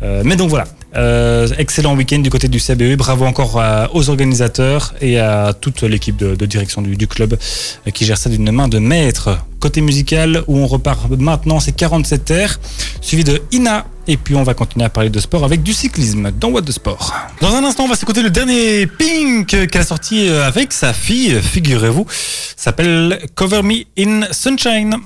[0.03, 2.97] Euh, mais donc voilà, Euh, excellent week-end du côté du CBE.
[2.97, 8.17] Bravo encore aux organisateurs et à toute l'équipe de, direction du, club euh, qui gère
[8.17, 9.39] ça d'une main de maître.
[9.61, 12.59] Côté musical, où on repart maintenant, c'est 47 terres,
[13.03, 13.85] suivi de Ina.
[14.07, 16.73] Et puis on va continuer à parler de sport avec du cyclisme dans What de
[16.73, 17.13] Sport.
[17.43, 21.39] Dans un instant, on va s'écouter le dernier Pink qu'elle a sorti avec sa fille,
[21.43, 22.07] figurez-vous.
[22.57, 24.97] S'appelle Cover Me in Sunshine.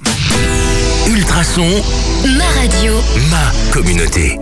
[1.08, 1.66] Ultrason,
[2.38, 2.94] Ma radio.
[3.30, 4.38] ma communauté.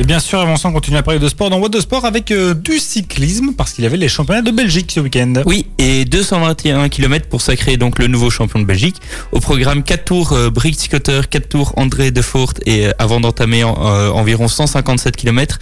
[0.00, 2.04] Et bien sûr, avant ça, on continue à parler de sport dans What de Sport
[2.04, 5.34] avec euh, du cyclisme parce qu'il y avait les championnats de Belgique ce week-end.
[5.44, 8.96] Oui, et 221 km pour sacrer donc le nouveau champion de Belgique.
[9.32, 13.64] Au programme 4 tours euh, Brick Scotter, 4 tours André Defort et euh, avant d'entamer
[13.64, 15.58] en- euh, environ 157 km,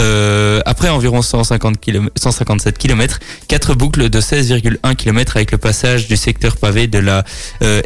[0.00, 6.08] euh, après environ 150 km, 157 km, 4 boucles de 16,1 km avec le passage
[6.08, 7.24] du secteur pavé de la
[7.62, 7.82] euh,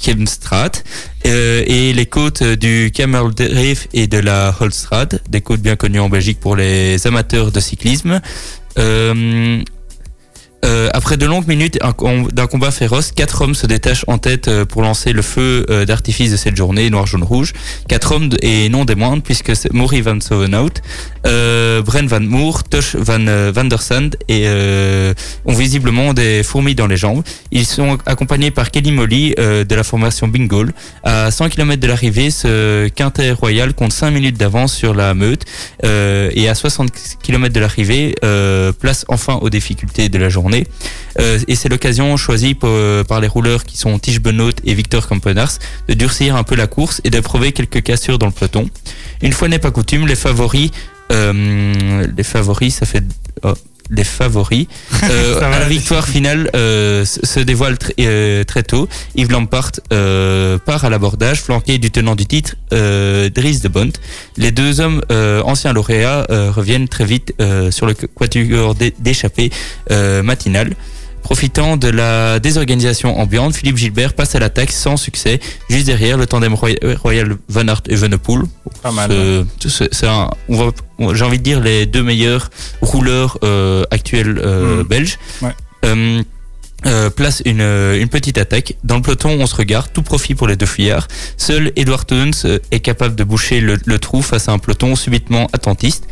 [0.00, 0.82] Erchemstraat
[1.26, 6.08] euh, et les côtes du Kameldreef et de la Holstraat, des côtes bien connues en
[6.08, 8.20] Belgique pour les amateurs de cyclisme.
[8.78, 9.62] Euh,
[10.64, 11.78] euh, après de longues minutes
[12.32, 15.84] d'un combat féroce, quatre hommes se détachent en tête euh, pour lancer le feu euh,
[15.84, 17.52] d'artifice de cette journée, noir, jaune, rouge.
[17.88, 20.80] Quatre hommes, et non des moindres, puisque c'est Maury Van Sovenhout,
[21.26, 26.42] euh, Bren Van Moer, Tosh Van, euh, Van der Sand et euh, ont visiblement des
[26.42, 27.22] fourmis dans les jambes.
[27.50, 30.72] Ils sont accompagnés par Kelly Molly euh, de la formation Bingle.
[31.04, 35.44] À 100 km de l'arrivée, ce quintet royal compte 5 minutes d'avance sur la meute
[35.82, 36.90] et à 60
[37.22, 38.14] km de l'arrivée,
[38.78, 40.49] place enfin aux difficultés de la journée.
[41.18, 45.06] Euh, et c'est l'occasion choisie pour- par les rouleurs qui sont Tige Benoît et Victor
[45.08, 45.52] Campenars
[45.88, 48.68] de durcir un peu la course et d'éprouver quelques cassures dans le peloton.
[49.22, 50.70] Une fois n'est pas coutume, les favoris,
[51.12, 53.04] euh, les favoris, ça fait
[53.42, 53.54] oh,
[53.90, 54.66] les favoris
[55.10, 58.88] euh, la victoire finale euh, se dévoilent tr- euh, très tôt.
[59.16, 63.92] Yves Lampart euh, part à l'abordage, flanqué du tenant du titre, euh, Dries de Bont.
[64.36, 68.94] Les deux hommes euh, anciens lauréats euh, reviennent très vite euh, sur le quatuor d'é-
[68.98, 69.50] d'échappée
[69.90, 70.74] euh, matinale.
[71.22, 76.26] Profitant de la désorganisation ambiante, Philippe Gilbert passe à l'attaque sans succès, juste derrière le
[76.26, 78.44] tandem Roy- Royal Van Aert et Venepool.
[78.82, 79.10] Pas mal.
[79.60, 82.50] C'est- c'est- c'est un- on va- on- J'ai envie de dire les deux meilleurs
[82.82, 84.86] rouleurs euh, actuels euh, Mm.
[84.88, 85.18] belges.
[85.42, 85.54] Ouais.
[85.84, 86.22] Euh,
[86.86, 88.74] euh, place une, euh, une petite attaque.
[88.84, 91.08] Dans le peloton, on se regarde, tout profit pour les deux fuyards.
[91.36, 94.96] Seul Edward Teuns euh, est capable de boucher le, le trou face à un peloton
[94.96, 96.04] subitement attentiste.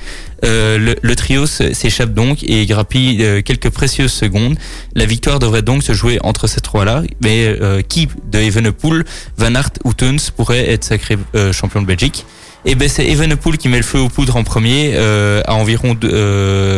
[0.44, 4.56] Euh, le, trio s'échappe donc et grappille euh, quelques précieuses secondes.
[4.94, 7.02] La victoire devrait donc se jouer entre ces trois-là.
[7.22, 9.04] Mais euh, qui de Evenepoel,
[9.36, 11.16] Van Aert ou Teuns pourrait être sacré
[11.52, 12.24] champion de Belgique?
[12.64, 15.96] Et ben c'est Evenepoel qui met le feu aux poudres en premier euh, à environ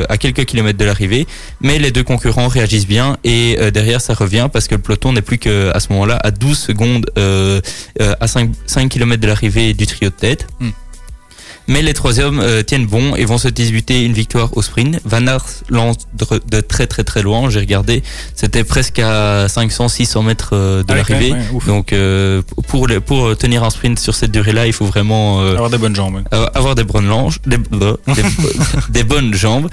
[0.08, 1.26] à quelques kilomètres de l'arrivée,
[1.62, 5.22] mais les deux concurrents réagissent bien et derrière ça revient parce que le peloton n'est
[5.22, 9.86] plus que à ce moment-là à 12 secondes à 5, 5 km de l'arrivée du
[9.86, 10.46] trio de tête.
[10.60, 10.70] Hmm.
[11.70, 14.98] Mais les trois hommes euh, tiennent bon et vont se disputer une victoire au sprint.
[15.04, 17.48] Van Aert lance de, de très très très loin.
[17.48, 18.02] J'ai regardé,
[18.34, 21.32] c'était presque à 500-600 mètres euh, de Ah l'arrivée.
[21.32, 21.40] ouais.
[21.66, 25.70] Donc euh, pour pour tenir un sprint sur cette durée-là, il faut vraiment euh, Avoir
[25.70, 26.22] des bonnes jambes.
[26.54, 28.22] avoir des bonnes langes, des, des,
[28.90, 29.68] des bonnes jambes.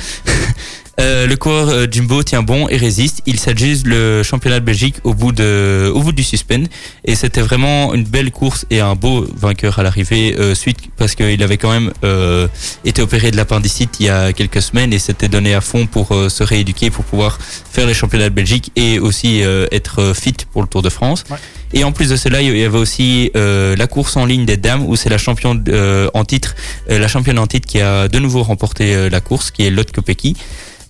[1.00, 3.22] Euh, le coureur euh, Jumbo tient bon et résiste.
[3.28, 6.68] Il s'adjuge le championnat de Belgique au bout de, au bout du suspens.
[7.06, 11.14] Et c'était vraiment une belle course et un beau vainqueur à l'arrivée euh, suite parce
[11.14, 12.48] qu'il avait quand même euh,
[12.84, 16.08] été opéré de l'appendicite il y a quelques semaines et s'était donné à fond pour
[16.08, 20.64] se rééduquer pour pouvoir faire les championnats de Belgique et aussi euh, être fit pour
[20.64, 21.24] le Tour de France.
[21.30, 21.38] Ouais.
[21.74, 24.58] Et en plus de cela, il y avait aussi euh, la course en ligne des
[24.58, 26.56] dames où c'est la championne euh, en titre,
[26.90, 29.92] euh, la championne en titre qui a de nouveau remporté la course, qui est Lotte
[29.92, 30.36] Kopecky.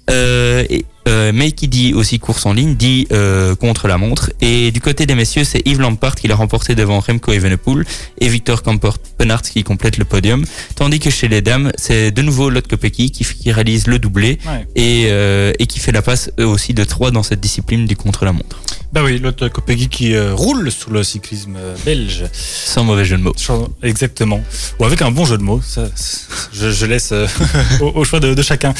[0.09, 4.31] Euh, et, euh, mais qui dit aussi course en ligne dit euh, contre la montre.
[4.41, 7.85] Et du côté des messieurs, c'est Yves Lampard qui l'a remporté devant Remco Evenepoel
[8.19, 10.45] et Victor Kampert Penart qui complète le podium.
[10.75, 14.37] Tandis que chez les dames, c'est de nouveau Lotte Kopecky qui, qui réalise le doublé
[14.45, 14.65] Ouais.
[14.75, 17.95] et, euh, et qui fait la passe eux aussi de 3 dans cette discipline du
[17.95, 18.61] contre-la-montre.
[18.93, 22.23] Bah oui, l'autre Kopecky qui euh, roule sur le cyclisme euh, belge.
[22.31, 23.33] Sans mauvais jeu de mots.
[23.83, 24.41] Exactement.
[24.79, 25.61] Ou avec un bon jeu de mots.
[25.61, 25.83] Ça,
[26.53, 27.27] je, je laisse euh,
[27.81, 28.73] au, au choix de, de chacun.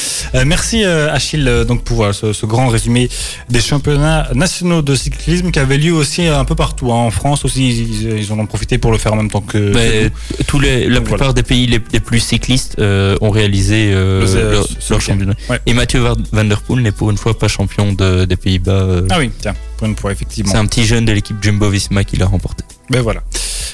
[0.46, 3.10] Merci Achille donc pour ce, ce grand résumé
[3.50, 6.92] des championnats nationaux de cyclisme qui avaient lieu aussi un peu partout.
[6.94, 6.96] hein.
[6.96, 9.58] En France aussi, ils, ils en ont profité pour le faire en même temps que.
[9.74, 11.34] Mais que tous les, la Donc, plupart voilà.
[11.34, 15.34] des pays les, les plus cyclistes ont réalisé Le- leur, championnat.
[15.50, 15.60] Ouais.
[15.66, 19.02] Et Mathieu Van Der Poel n'est pour une fois pas champion de- des Pays-Bas.
[19.10, 20.52] Ah oui, tiens, pour une effectivement.
[20.52, 22.64] C'est un petit jeune de l'équipe Jumbo Visma qui l'a remporté.
[22.90, 23.22] Ben voilà.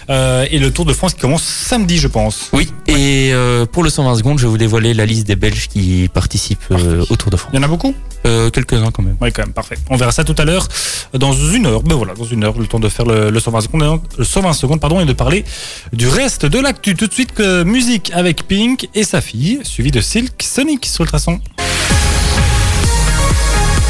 [0.09, 2.49] Euh, et le Tour de France qui commence samedi, je pense.
[2.53, 5.67] Oui, et euh, pour le 120 secondes, je vais vous dévoiler la liste des Belges
[5.67, 7.51] qui participent euh, au Tour de France.
[7.53, 7.93] Il y en a beaucoup.
[8.23, 9.17] Quelques-uns quand même.
[9.19, 9.75] Oui, quand même, parfait.
[9.89, 10.69] On verra ça tout à l'heure,
[11.13, 11.83] dans une heure.
[11.83, 14.53] Ben voilà, dans une heure, le temps de faire le, le 120 secondes, le 120
[14.53, 15.43] secondes pardon, et de parler
[15.91, 16.95] du reste de l'actu.
[16.95, 21.03] Tout de suite, que musique avec Pink et sa fille, suivi de Silk Sonic sur
[21.03, 21.33] Ultrason.
[21.33, 21.72] Ultrason,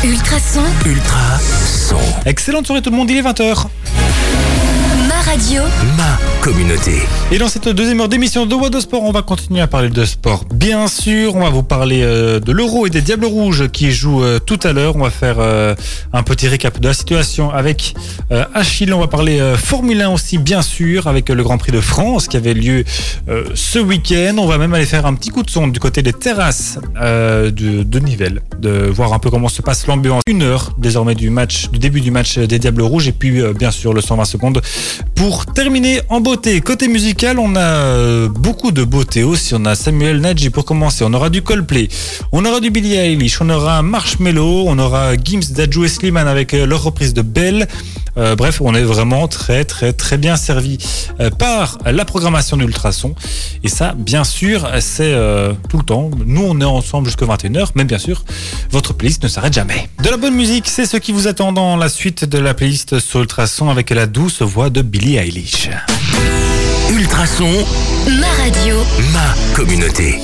[0.06, 1.98] Ultra son.
[2.26, 3.68] Excellente soirée tout le monde, il est 20h.
[5.26, 5.62] Ma radio,
[5.98, 7.02] Ma communauté.
[7.32, 9.90] Et dans cette deuxième heure d'émission de What de Sport, on va continuer à parler
[9.90, 10.46] de sport.
[10.54, 14.24] Bien sûr, on va vous parler euh, de l'Euro et des Diables Rouges qui jouent
[14.24, 14.96] euh, tout à l'heure.
[14.96, 15.76] On va faire euh,
[16.14, 17.96] un petit récap de la situation avec
[18.32, 18.94] euh, Achille.
[18.94, 21.82] On va parler euh, Formule 1 aussi, bien sûr, avec euh, le Grand Prix de
[21.82, 22.84] France qui avait lieu
[23.30, 24.36] euh, ce week-end.
[24.38, 27.50] On va même aller faire un petit coup de sonde du côté des terrasses euh,
[27.52, 30.22] de, de Nivelles, de voir un peu comment se passe l'ambiance.
[30.28, 33.54] Une heure désormais du match, du début du match des Diables Rouges, et puis euh,
[33.54, 34.62] bien sûr le 120 secondes
[35.16, 39.54] pour terminer en beauté, côté musical, on a euh, beaucoup de beauté aussi.
[39.56, 41.04] On a Samuel Nadji pour commencer.
[41.06, 41.88] On aura du Coldplay,
[42.32, 46.54] on aura du Billie Eilish, on aura Marshmello, on aura Gims, Dajou et Slimane avec
[46.54, 47.68] euh, leur reprise de Belle.
[48.18, 50.78] Euh, bref, on est vraiment très très très bien servi
[51.20, 53.16] euh, par la programmation d'Ultrason.
[53.64, 56.12] Et ça, bien sûr, c'est euh, tout le temps.
[56.26, 58.24] Nous, on est ensemble jusqu'à 21h, mais bien sûr,
[58.70, 59.90] votre playlist ne s'arrête jamais.
[60.04, 63.00] De la bonne musique, c'est ce qui vous attend dans la suite de la playlist
[63.00, 65.70] sur Ultrason avec la douce voix de Billie Eilish.
[66.94, 67.50] Ultrason,
[68.20, 68.76] ma radio,
[69.14, 70.20] ma communauté.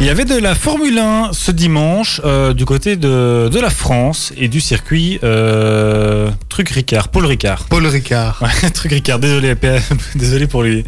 [0.00, 3.68] Il y avait de la Formule 1 ce dimanche euh, du côté de, de la
[3.68, 7.64] France et du circuit euh, Truc Ricard, Paul Ricard.
[7.64, 8.40] Paul Ricard.
[8.40, 9.54] Ouais, Truc Ricard, désolé,
[10.14, 10.84] désolé pour lui.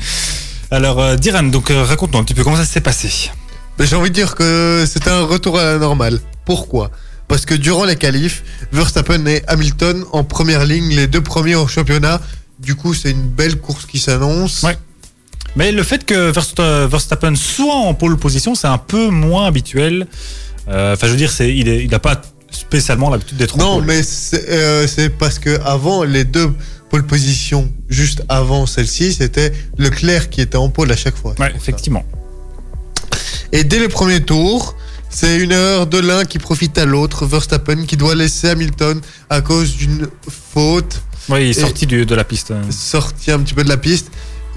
[0.70, 3.31] Alors, euh, Diran, donc euh, raconte-nous un petit peu comment ça s'est passé.
[3.79, 6.18] Mais J'ai envie de dire que c'était un retour à la normale.
[6.46, 6.90] Pourquoi?
[7.29, 11.66] Parce que durant les qualifs, Verstappen et Hamilton en première ligne, les deux premiers au
[11.68, 12.22] championnat.
[12.59, 14.62] Du coup, c'est une belle course qui s'annonce.
[14.62, 14.79] Ouais.
[15.57, 20.07] Mais le fait que Versta- Verstappen soit en pole position, c'est un peu moins habituel.
[20.69, 23.85] Euh, Enfin, je veux dire, c'est, il n'a pas spécialement l'habitude d'être en Non, pole.
[23.87, 26.53] mais c'est euh, c'est parce que avant les deux
[26.90, 31.35] pole positions, juste avant celle-ci, c'était Leclerc qui était en pole à chaque fois.
[31.38, 32.05] Ouais, effectivement.
[33.53, 34.77] Et dès le premier tour,
[35.09, 37.27] c'est une erreur de l'un qui profite à l'autre.
[37.27, 40.09] Verstappen qui doit laisser Hamilton à cause d'une
[40.53, 42.53] faute, Ouais, il est sorti du- de la piste.
[42.71, 44.11] sorti un petit peu de la piste.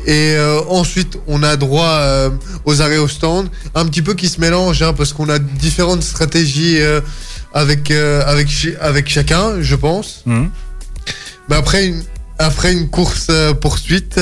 [0.10, 2.32] Et euh, ensuite, on a droit euh,
[2.66, 6.02] aux arrêts au stand, un petit peu qui se mélangent, hein, parce qu'on a différentes
[6.02, 7.00] stratégies euh,
[7.54, 8.50] avec, avec,
[8.82, 10.24] avec chacun, je pense.
[10.26, 10.50] Mhm.
[11.48, 12.02] Mais après une,
[12.40, 13.28] après une course
[13.62, 14.20] poursuite,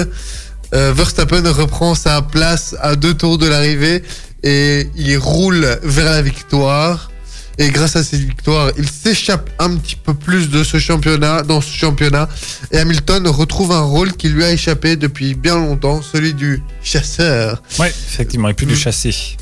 [0.73, 4.03] Verstappen reprend sa place à deux tours de l'arrivée
[4.43, 7.11] et il roule vers la victoire.
[7.59, 11.59] Et grâce à cette victoire, il s'échappe un petit peu plus de ce championnat, dans
[11.59, 12.29] ce championnat.
[12.71, 17.63] Et Hamilton retrouve un rôle qui lui a échappé depuis bien longtemps, celui du chasseur.
[17.79, 18.79] Ouais, effectivement, et plus du Mhm.
[18.79, 19.37] châssis.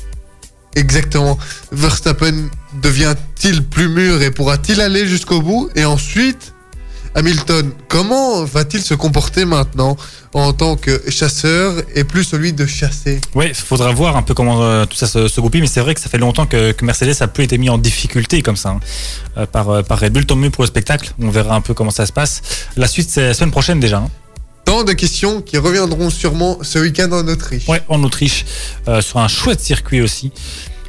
[0.74, 1.38] Exactement.
[1.72, 2.48] Verstappen
[2.82, 5.70] devient-il plus mûr et pourra-t-il aller jusqu'au bout?
[5.74, 6.52] Et ensuite,
[7.16, 9.96] Hamilton, comment va-t-il se comporter maintenant
[10.34, 14.34] en tant que chasseur et plus celui de chasser Ouais, il faudra voir un peu
[14.34, 16.72] comment euh, tout ça se, se goupille, mais c'est vrai que ça fait longtemps que,
[16.72, 18.80] que Mercedes a plus été mis en difficulté comme ça hein,
[19.38, 20.26] euh, par, euh, par Red Bull.
[20.26, 22.42] Tant mieux pour le spectacle, on verra un peu comment ça se passe.
[22.76, 23.96] La suite, c'est la semaine prochaine déjà.
[23.98, 24.10] hein.
[24.66, 27.66] Tant de questions qui reviendront sûrement ce week-end en Autriche.
[27.68, 28.44] Ouais, en Autriche,
[28.88, 30.32] euh, sur un chouette circuit aussi.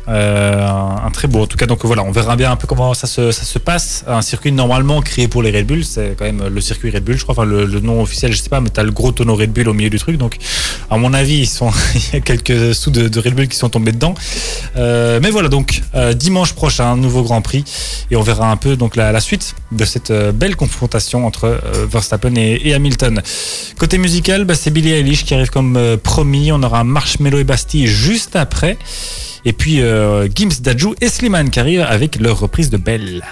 [0.07, 1.41] Euh, un, très beau.
[1.41, 3.59] En tout cas, donc voilà, on verra bien un peu comment ça se, ça se
[3.59, 4.03] passe.
[4.07, 7.17] Un circuit normalement créé pour les Red Bull, c'est quand même le circuit Red Bull,
[7.17, 7.33] je crois.
[7.33, 9.67] Enfin, le, le nom officiel, je sais pas, mais t'as le gros tonneau Red Bull
[9.67, 10.17] au milieu du truc.
[10.17, 10.37] Donc,
[10.89, 13.57] à mon avis, ils sont, il y a quelques sous de, de Red Bull qui
[13.57, 14.13] sont tombés dedans.
[14.75, 17.63] Euh, mais voilà, donc euh, dimanche prochain, nouveau Grand Prix,
[18.11, 21.45] et on verra un peu donc la, la suite de cette euh, belle confrontation entre
[21.45, 23.21] euh, Verstappen et, et Hamilton.
[23.77, 26.51] Côté musical, bah, c'est Billie Eilish qui arrive comme euh, promis.
[26.51, 28.77] On aura Marshmello et Bastille juste après.
[29.45, 29.81] Et puis
[30.35, 33.23] Gims, Dajou et Slimane qui arrivent avec leur reprise de Belle.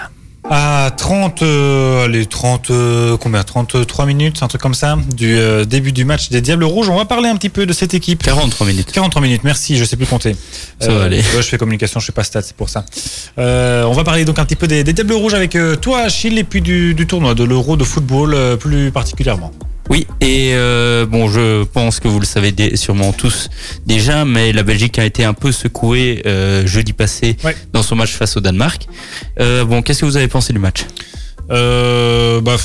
[0.47, 3.43] À 30, euh, allez, 30, euh, combien?
[3.43, 6.87] 33 minutes, un truc comme ça, du euh, début du match des Diables Rouges.
[6.89, 8.21] On va parler un petit peu de cette équipe.
[8.21, 8.91] 43 minutes.
[8.91, 10.35] 43 minutes, merci, je sais plus compter.
[10.79, 11.17] Ça va aller.
[11.17, 12.85] ouais, je fais communication, je fais pas stats, c'est pour ça.
[13.39, 16.01] Euh, on va parler donc un petit peu des, des Diables Rouges avec euh, toi,
[16.01, 19.51] Achille, et puis du, du tournoi, de l'Euro de football euh, plus particulièrement.
[19.89, 23.49] Oui, et euh, bon, je pense que vous le savez sûrement tous
[23.85, 27.55] déjà, mais la Belgique a été un peu secouée euh, jeudi passé Ouais.
[27.71, 28.87] dans son match face au Danemark.
[29.39, 30.85] Euh, bon, qu'est-ce que vous avez pensé du match?
[31.51, 32.55] Euh, bah,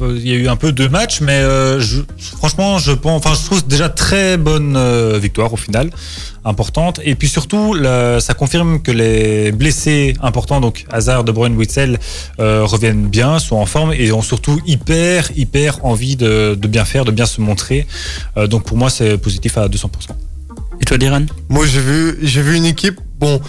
[0.00, 3.34] il y a eu un peu deux matchs, mais euh, je, franchement, je pense, enfin,
[3.38, 5.90] je trouve déjà très bonne euh, victoire au final,
[6.44, 6.98] importante.
[7.04, 11.98] Et puis surtout, la- ça confirme que les blessés importants, donc Hazard, De Bruyne, Witzel,
[12.40, 16.84] euh, reviennent bien, sont en forme et ont surtout hyper, hyper envie de, de bien
[16.84, 17.86] faire, de bien se montrer.
[18.38, 19.88] Euh, donc pour moi, c'est positif à 200%.
[20.80, 23.40] Et toi, Diran Moi, j'ai vu, j'ai vu une équipe, bon,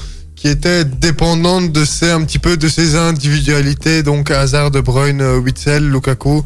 [0.48, 5.90] était dépendante de ces, un petit peu de ses individualités, donc Hazard, De Bruyne, Witzel,
[5.90, 6.44] Lukaku,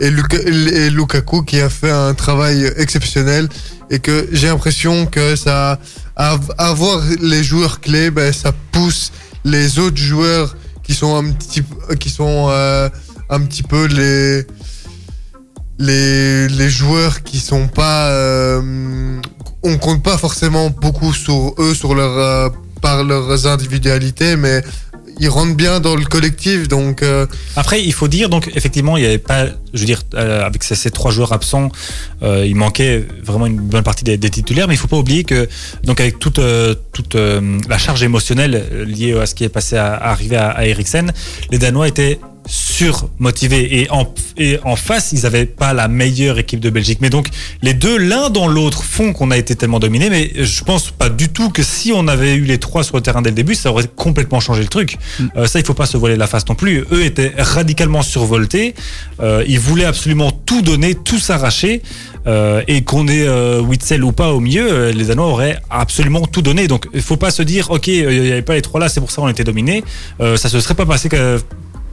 [0.00, 3.48] et, et Lukaku qui a fait un travail exceptionnel,
[3.90, 5.78] et que j'ai l'impression que ça,
[6.16, 9.12] avoir les joueurs clés, ben, ça pousse
[9.44, 11.62] les autres joueurs qui sont un petit,
[11.98, 12.88] qui sont euh,
[13.28, 14.46] un petit peu les
[15.78, 19.20] les, les joueurs qui sont pas euh,
[19.62, 22.48] on compte pas forcément beaucoup sur eux sur leur euh,
[22.80, 24.62] par leurs individualités mais
[25.18, 29.02] ils rentrent bien dans le collectif donc euh, Après, il faut dire, donc effectivement, il
[29.02, 31.70] n'y avait pas, je veux dire, euh, avec ces, trois joueurs absents,
[32.22, 35.48] euh, il manquait vraiment une bonne partie des, titulaires, mais il faut pas oublier que,
[35.84, 36.40] donc avec toute,
[36.92, 40.66] toute la charge émotionnelle liée à ce qui est passé à, à arriver à, à
[40.66, 41.12] Eriksen,
[41.50, 46.60] les Danois étaient surmotivés et en, et en face, ils n'avaient pas la meilleure équipe
[46.60, 46.98] de Belgique.
[47.00, 47.28] Mais donc,
[47.62, 51.08] les deux, l'un dans l'autre, font qu'on a été tellement dominé, mais je pense pas
[51.08, 53.54] du tout que si on avait eu les trois sur le terrain dès le début,
[53.54, 54.98] ça aurait complètement changé le truc.
[55.36, 56.84] Euh, ça, il faut pas se voiler la face non plus.
[56.92, 58.74] Eux étaient radicalement survoltés.
[59.20, 61.82] Euh, ils voulaient absolument tout donner, tout s'arracher.
[62.26, 63.28] Euh, et qu'on ait
[63.60, 66.66] Witzel ou pas au milieu, les Danois auraient absolument tout donné.
[66.66, 69.00] Donc, il faut pas se dire, ok, il n'y avait pas les trois là, c'est
[69.00, 69.84] pour ça qu'on était dominé.
[70.18, 71.38] Ça se serait pas passé que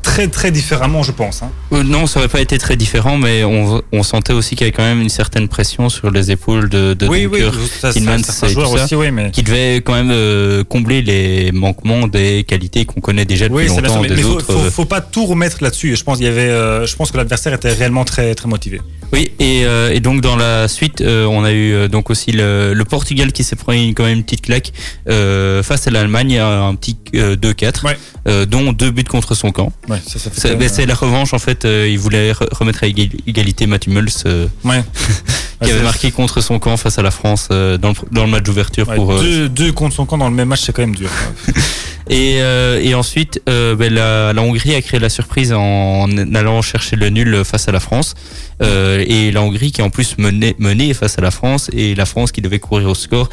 [0.04, 1.42] très très différemment, je pense.
[1.42, 1.50] hein.
[1.72, 4.70] Euh, Non, ça aurait pas été très différent, mais on, on sentait aussi qu'il y
[4.70, 8.48] avait quand même une certaine pression sur les épaules de, de oui, Dunker, ça, ça.
[8.48, 9.32] aussi, oui, mais.
[9.32, 13.82] qui devait quand même euh, combler les manquements des qualités qu'on connaît déjà depuis c'est
[13.82, 14.46] bien sûr, longtemps mais, des mais autres.
[14.46, 15.96] faut, euh, faut pas tout remettre là-dessus.
[15.96, 18.82] Je pense qu'il y avait, euh, je pense que l'adversaire était réellement très très motivé.
[19.14, 22.32] Oui, et, euh, et donc dans la suite, euh, on a eu euh, donc aussi
[22.32, 24.74] le, le Portugal qui s'est pris quand même une petite claque
[25.08, 27.98] euh, face à l'Allemagne, un petit euh, 2-4, Ouais.
[28.28, 29.72] euh, dont deux buts contre son camp.
[29.88, 31.64] Ouais, ça, ça C'est ben, la revanche en fait.
[31.66, 33.68] euh, il voulait re- remettre à égal- égalité euh,
[34.26, 34.84] euh, ouais.
[35.64, 38.32] qui avait marqué contre son camp face à la France euh, dans, le, dans le
[38.32, 39.12] match d'ouverture pour.
[39.14, 41.10] euh, deux, deux contre son camp dans le même match, c'est quand même dur.
[42.10, 46.96] Et, euh, et ensuite, euh, ben, la, Hongrie a créé la surprise en allant chercher
[46.96, 48.16] le nul face à la France.
[48.62, 52.32] Euh, et la Hongrie qui en plus menait face à la France et la France
[52.32, 53.30] qui devait courir au score,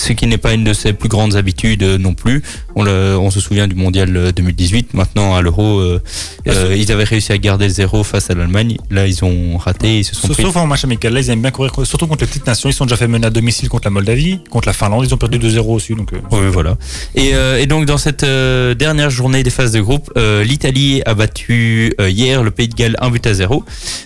[0.00, 2.42] ce qui n'est pas une de ses plus grandes habitudes euh, non plus.
[2.74, 4.94] On, le, on se souvient du mondial euh, 2018.
[4.94, 6.00] Maintenant à l'Euro, euh,
[6.48, 8.76] euh, ils avaient réussi à garder le zéro face à l'Allemagne.
[8.90, 9.98] Là, ils ont raté.
[9.98, 12.26] Ils se sont Sauf en match amical, là ils aiment bien courir, surtout contre les
[12.28, 12.68] petites nations.
[12.68, 15.18] Ils sont déjà fait mener à domicile contre la Moldavie, contre la Finlande, ils ont
[15.18, 15.94] perdu 2-0 aussi.
[15.94, 16.76] Donc, euh, Oui, voilà.
[17.14, 21.02] Et, euh, et donc dans cette euh, dernière journée des phases de groupe, euh, l'Italie
[21.04, 23.64] a battu euh, hier le Pays de Galles 1 but à 0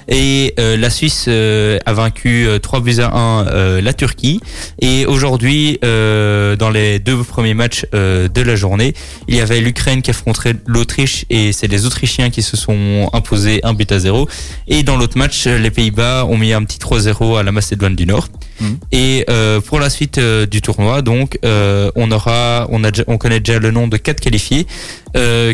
[0.09, 4.41] et euh, la Suisse euh, a vaincu euh, 3 buts à 1 euh, la Turquie.
[4.81, 8.95] Et aujourd'hui, euh, dans les deux premiers matchs euh, de la journée,
[9.29, 13.61] il y avait l'Ukraine qui affronterait l'Autriche et c'est les Autrichiens qui se sont imposés
[13.63, 14.29] 1 but à 0.
[14.69, 18.07] Et dans l'autre match, les Pays-Bas ont mis un petit 3-0 à la Macédoine du
[18.07, 18.29] Nord.
[18.61, 18.79] Mhm.
[18.93, 23.05] Et euh, pour la suite euh, du tournoi, donc euh, on aura, on a, déjà-
[23.07, 24.67] on connaît déjà le nom de quatre qualifiés,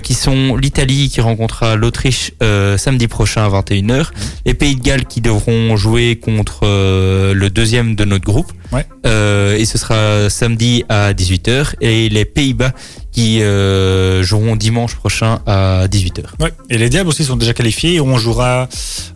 [0.01, 4.07] qui sont l'Italie qui rencontrera l'Autriche euh, samedi prochain à 21h,
[4.46, 8.87] les Pays de Galles qui devront jouer contre euh, le deuxième de notre groupe, Ouais.
[9.05, 12.73] euh, et ce sera samedi à 18h, et les Pays-Bas
[13.12, 16.23] qui euh, joueront dimanche prochain à 18h.
[16.38, 16.53] Ouais.
[16.70, 18.01] Et les Diables aussi sont déjà qualifiés.
[18.01, 18.68] On jouera.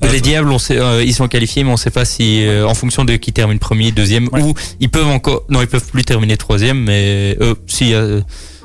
[0.03, 2.45] euh, les Diables, on sait, euh, ils sont qualifiés, mais on ne sait pas si,
[2.45, 4.43] euh, en fonction de qui termine premier, deuxième, Ouais.
[4.43, 8.21] ou ils peuvent encore, non, ils peuvent plus terminer troisième, mais euh, si euh,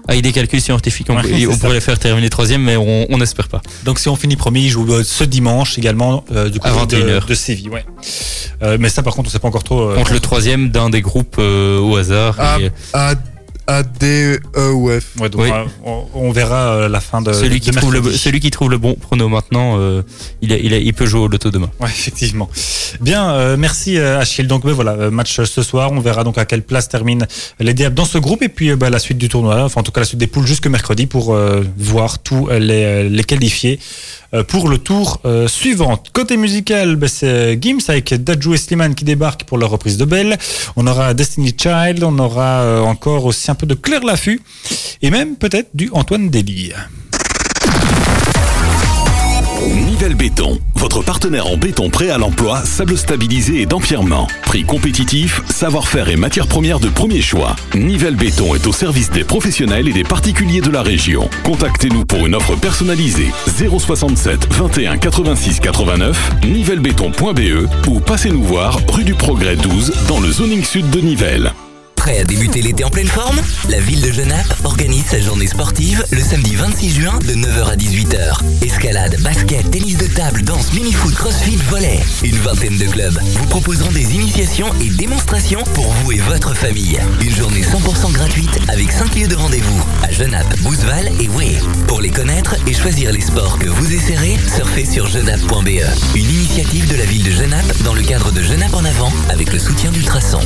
[0.09, 3.47] avec des calculs scientifiques, on, Ouais, pourrait les faire terminer troisième, mais on on n'espère
[3.47, 3.61] pas.
[3.85, 6.71] Donc si on finit premier, ils jouent euh, ce dimanche également euh, du coup À
[6.85, 7.25] de, 21h.
[7.27, 7.69] de Séville.
[7.69, 7.85] Ouais.
[8.63, 9.81] Euh, mais ça par contre on sait pas encore trop.
[9.91, 12.35] euh, Contre le troisième d'un des groupes euh, au hasard.
[12.39, 13.13] Ah, et, A,
[13.69, 15.15] A, D, E ou F.
[15.19, 15.49] Ouais, donc Oui.
[15.51, 17.31] euh, on, on verra euh, la fin de.
[17.33, 20.01] celui, qui de trouve le, celui qui trouve le bon prono maintenant, euh,
[20.41, 21.69] il, a- il, a- il peut jouer au loto demain.
[21.79, 22.49] Ouais, effectivement.
[22.99, 24.47] Bien, euh, merci Achille.
[24.47, 25.91] Donc ben, voilà, match ce soir.
[25.91, 27.25] On verra donc à quelle place terminent
[27.59, 29.63] les Diables dans ce groupe et puis euh, bah, la suite du tournoi.
[29.63, 33.07] Enfin, en tout cas, la suite des poules jusque mercredi pour euh, voir tous les,
[33.07, 33.79] les qualifiés
[34.47, 36.01] pour le tour euh, suivant.
[36.13, 40.05] Côté musical, ben, c'est Gims avec Dajou et Slimane qui débarquent pour leur reprise de
[40.05, 40.37] Belle.
[40.75, 44.41] On aura Destiny Child, on aura euh, encore aussi un de Claire Laffut
[45.01, 46.73] et même peut-être du Antoine Dely.
[49.67, 54.27] Nivelle Béton, votre partenaire en béton prêt à l'emploi, sable stabilisé et d'empierrement.
[54.43, 57.57] Prix compétitif, savoir-faire et matières premières de premier choix.
[57.75, 61.29] Nivelle Béton est au service des professionnels et des particuliers de la région.
[61.43, 69.15] Contactez-nous pour une offre personnalisée 067 21 86 89 nivellebéton.be ou passez-nous voir rue du
[69.15, 71.51] Progrès 12 dans le zoning sud de Nivelles.
[72.09, 73.39] Prêt à débuter l'été en pleine forme
[73.69, 77.75] La ville de Genappe organise sa journée sportive le samedi 26 juin de 9h à
[77.75, 78.65] 18h.
[78.65, 81.99] Escalade, basket, tennis de table, danse, mini-foot, crossfit, volley.
[82.23, 86.99] Une vingtaine de clubs vous proposeront des initiations et démonstrations pour vous et votre famille.
[87.21, 91.59] Une journée 100% gratuite avec 5 lieux de rendez-vous à Genappe, Bouzeval et Way.
[91.87, 95.83] Pour les connaître et choisir les sports que vous essaierez, surfez sur genappe.be.
[96.15, 99.53] Une initiative de la ville de Genappe dans le cadre de Genappe en avant avec
[99.53, 100.41] le soutien d'Ultrason.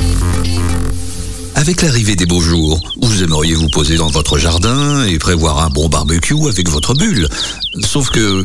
[1.54, 5.70] Avec l'arrivée des beaux jours, vous aimeriez vous poser dans votre jardin et prévoir un
[5.70, 7.28] bon barbecue avec votre bulle.
[7.82, 8.44] Sauf que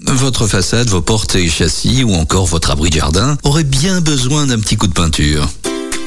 [0.00, 4.46] votre façade, vos portes et châssis ou encore votre abri de jardin auraient bien besoin
[4.46, 5.48] d'un petit coup de peinture.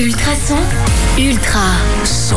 [0.00, 0.56] Ultrason.
[1.18, 1.60] Ultra.
[2.06, 2.36] Son.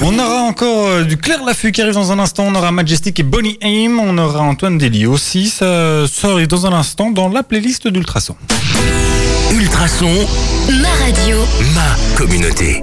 [0.00, 2.44] On aura encore euh, du Claire Laffut qui arrive dans un instant.
[2.46, 3.98] On aura Majestic et Bonnie Aim.
[3.98, 5.48] On aura Antoine Dely aussi.
[5.48, 8.36] Ça, arrive dans un instant dans la playlist d'Ultrason.
[9.52, 10.06] Ultrason,
[10.70, 11.38] Ma radio.
[11.74, 12.82] ma communauté.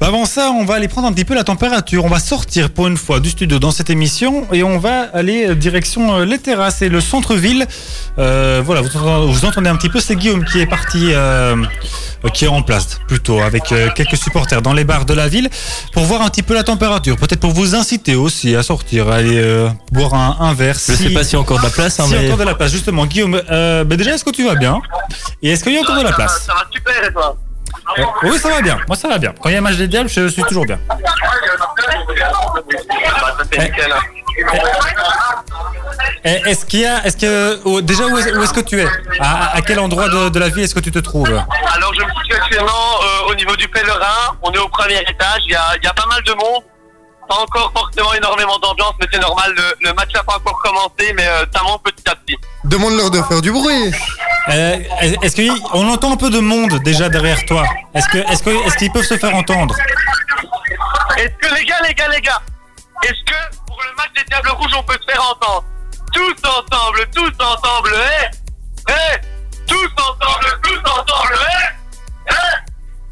[0.00, 2.04] Bah, Avant ça, on va aller prendre un petit peu la température.
[2.04, 5.54] On va sortir pour une fois du studio dans cette émission et on va aller
[5.54, 7.66] direction euh, les terrasses et le centre-ville.
[8.18, 11.56] Euh, voilà, vous entendez, vous entendez un petit peu, c'est Guillaume qui est parti, euh,
[12.34, 15.48] qui est en place plutôt, avec euh, quelques supporters dans les bars de la ville
[15.92, 17.16] pour voir un petit peu la température.
[17.16, 20.76] Peut-être pour vous inciter aussi à sortir, à aller euh, boire un, un verre.
[20.76, 22.44] Je sais pas s'il y a encore de la place, hein, a mais encore de
[22.44, 23.06] la place, justement.
[23.06, 24.80] Guillaume, euh, bah déjà, est-ce que tu vas bien?
[25.42, 26.44] Et est-ce qu'il y a encore de la place?
[26.46, 27.36] Ça va super et toi
[27.98, 28.78] Euh, Oui, ça va bien.
[28.88, 29.32] Moi, ça va bien.
[29.40, 30.78] Quand il y a un match des diables, je suis toujours bien.
[30.90, 30.96] Hein.
[36.24, 38.86] Eh, Est-ce qu'il y a, est-ce que déjà où est, où est-ce que tu es?
[39.20, 41.28] À, à quel endroit de, de la ville est-ce que tu te trouves?
[41.30, 42.72] Alors, je me situe actuellement
[43.02, 44.36] euh, au niveau du pèlerin.
[44.42, 45.40] On est au premier étage.
[45.46, 46.62] Il y a, il y a pas mal de monde.
[47.30, 49.54] Pas encore forcément énormément d'ambiance, mais c'est normal.
[49.56, 52.36] Le, le match n'a pas encore commencé, mais euh, ça monte petit à petit.
[52.64, 53.92] Demande-leur de faire du bruit.
[54.48, 54.76] Euh,
[55.22, 55.36] Est-ce
[55.70, 57.64] qu'on entend un peu de monde déjà derrière toi
[57.94, 59.76] Est-ce que, est-ce que, est-ce qu'ils peuvent se faire entendre?
[61.18, 62.42] Est-ce que les gars, les gars, les gars,
[63.04, 65.64] est-ce que pour le match des Diables Rouges, on peut se faire entendre?
[66.12, 69.20] Tous ensemble, tous ensemble, hé Hé
[69.68, 72.34] Tous ensemble, tous ensemble, hé Hé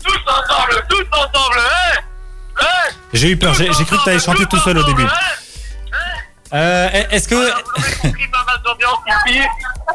[0.04, 3.54] Tous ensemble, tous ensemble, hé Hé J'ai eu peur.
[3.54, 5.06] J'ai cru que tu allais chanter tout seul au début.
[6.54, 9.38] Euh, est-ce que Alors, vous avez compris pas mal d'ambiance ici.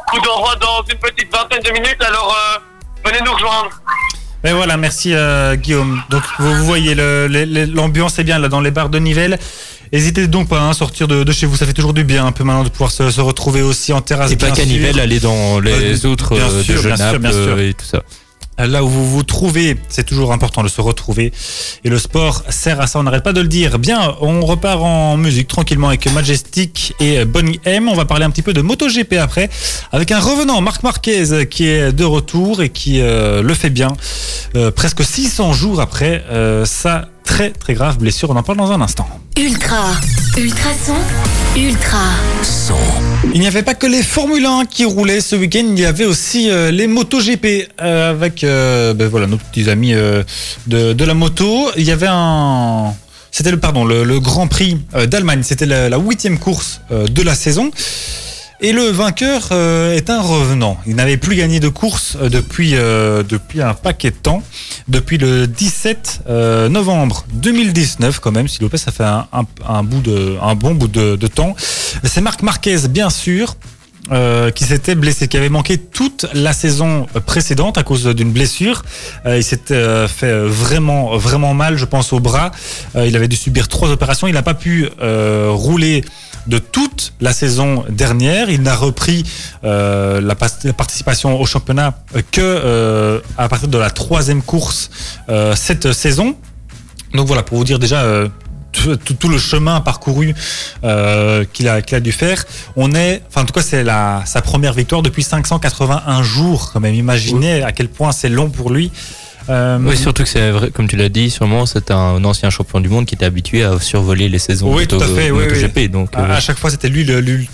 [0.08, 2.58] Coup d'envoi dans une petite vingtaine de minutes, alors euh,
[3.08, 3.70] venez nous rejoindre.
[4.44, 6.02] Mais voilà, merci euh, Guillaume.
[6.10, 9.38] Donc vous, vous voyez, l'ambiance est bien là dans les bars de Nivelles.
[9.92, 12.26] N'hésitez donc pas hein, à sortir de, de chez vous, ça fait toujours du bien
[12.26, 14.30] un peu maintenant de pouvoir se, se retrouver aussi en terrasse.
[14.32, 14.64] et pas qu'à.
[14.64, 17.58] Nivelles, aller dans les Euh, autres bien sûr, de bien sûr, Genappe bien sûr.
[17.60, 18.02] et tout ça.
[18.58, 21.32] Là où vous vous trouvez, c'est toujours important de se retrouver.
[21.84, 23.78] Et le sport sert à ça, on n'arrête pas de le dire.
[23.78, 27.88] Bien, on repart en musique tranquillement avec Majestic et Bonnie M.
[27.88, 29.50] On va parler un petit peu de MotoGP après,
[29.92, 33.88] avec un revenant, Marc Marquez, qui est de retour et qui euh, le fait bien.
[34.56, 38.30] Euh, presque 600 jours après euh, sa très très grave blessure.
[38.30, 39.08] On en parle dans un instant.
[39.36, 39.92] Ultra.
[40.36, 40.94] Ultrason.
[41.56, 42.10] Ultra.
[42.42, 42.74] Son.
[43.32, 46.04] Il n'y avait pas que les Formule 1 qui roulaient ce week-end, il y avait
[46.04, 50.24] aussi euh, les MotoGP euh, avec euh, ben voilà, nos petits amis de,
[50.92, 51.70] de la moto.
[51.76, 52.92] Il y avait un...
[53.30, 57.70] C'était le, pardon, le, Grand Prix d'Allemagne, c'était la la huitième course de la saison.
[58.60, 60.78] Et le vainqueur euh, est un revenant.
[60.86, 64.42] Il n'avait plus gagné de course euh, depuis, euh, depuis un paquet de temps.
[64.86, 69.26] Depuis le 17 euh, novembre 2019, quand même, vous plaît, ça fait un,
[69.66, 71.56] un, bout de, un bon bout de, de temps.
[72.04, 73.56] C'est Marc Marquez, bien sûr,
[74.12, 78.84] euh, qui s'était blessé, qui avait manqué toute la saison précédente à cause d'une blessure.
[79.26, 82.52] Euh, il s'était fait vraiment, vraiment mal, je pense, au bras.
[82.94, 84.28] Il avait dû subir trois opérations.
[84.28, 86.04] Il n'a pas pu rouler
[86.46, 88.50] de toute la saison dernière.
[88.50, 89.24] Il n'a repris
[89.64, 94.90] euh, la, participation au championnat euh, que euh, à partir de la troisième course
[95.28, 96.36] euh, cette saison.
[97.14, 98.04] Donc voilà, pour vous dire déjà
[98.72, 100.34] tout, tout- tout le chemin parcouru
[100.82, 102.44] euh, qu'il a, dû faire.
[102.76, 103.84] On est, enfin en tout cas c'est
[104.26, 106.70] sa première victoire depuis 581 jours.
[106.72, 108.90] Quand même, imaginez à quel point c'est long pour lui.
[109.50, 112.80] Euh, Oui, surtout que c'est vrai, comme tu l'as dit, sûrement c'est un ancien champion
[112.80, 115.44] du monde qui était habitué à survoler les saisons Oui, tout à fait, oui,
[115.76, 115.88] oui.
[115.88, 117.04] Donc, à, euh, à chaque fois, c'était lui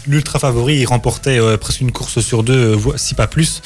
[0.07, 0.77] l'ultra favori.
[0.77, 3.61] Il remportait euh, presque une course sur deux, euh, si pas plus.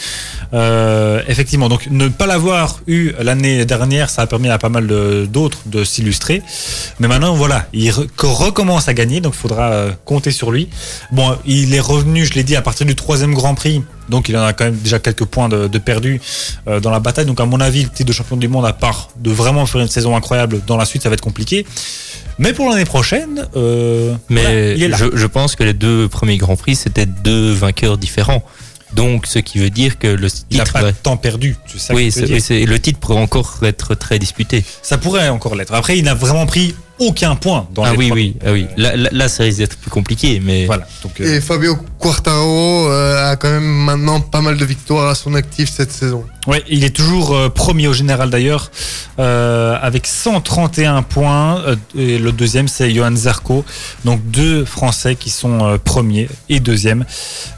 [1.28, 4.86] Effectivement, donc ne pas l'avoir eu l'année dernière, ça a permis à pas mal
[5.28, 6.42] d'autres de, s'illustrer.
[7.00, 10.68] Mais maintenant, voilà, il re- co- recommence à gagner, donc il faudra compter sur lui.
[11.12, 13.82] Bon, il est revenu, je l'ai dit, à partir du troisième Grand Prix.
[14.08, 16.20] Donc il en a quand même déjà quelques points de, de perdus
[16.68, 17.26] euh, dans la bataille.
[17.26, 19.80] Donc à mon avis, le titre de champion du monde, à part de vraiment faire
[19.80, 21.66] une saison incroyable dans la suite, ça va être compliqué.
[22.38, 24.96] Mais pour l'année prochaine, euh, voilà, mais il est là.
[24.96, 28.42] je, je pense que les deux premiers grands prix c'était deux vainqueurs différents.
[28.92, 31.56] Donc, ce qui veut dire que le titre Il n'a pas va- de temps perdu.
[31.66, 32.68] C'est ça oui, que veux dire.
[32.68, 34.62] le titre pourrait encore être très disputé.
[34.82, 35.74] Ça pourrait encore l'être.
[35.74, 38.66] Après, il n'a vraiment pris aucun point dans ah les oui, oui, ah oui.
[38.76, 40.86] Là, là, là, ça risque d'être plus compliqué, mais voilà.
[41.02, 45.34] Donc, Et Fabio Quartaro euh, a quand même maintenant pas mal de victoires à son
[45.34, 46.24] actif cette saison.
[46.46, 48.70] Ouais, il est toujours euh, premier au général d'ailleurs,
[49.18, 51.62] euh, avec 131 points.
[51.66, 53.64] euh, et le deuxième, c'est Johan Zarco.
[54.04, 57.04] Donc deux Français qui sont euh, premiers et deuxième.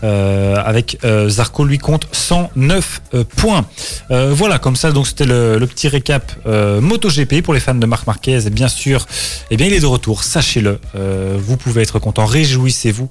[0.05, 3.66] Euh, avec euh, Zarco, lui compte 109 euh, points.
[4.11, 7.74] Euh, voilà, comme ça, donc c'était le, le petit récap euh, MotoGP pour les fans
[7.74, 8.39] de Marc Marquez.
[8.51, 9.05] Bien sûr,
[9.51, 10.24] eh bien, il est de retour.
[10.24, 10.79] Sachez-le.
[10.95, 12.27] Euh, vous pouvez être content.
[12.27, 13.09] Réjouissez-vous.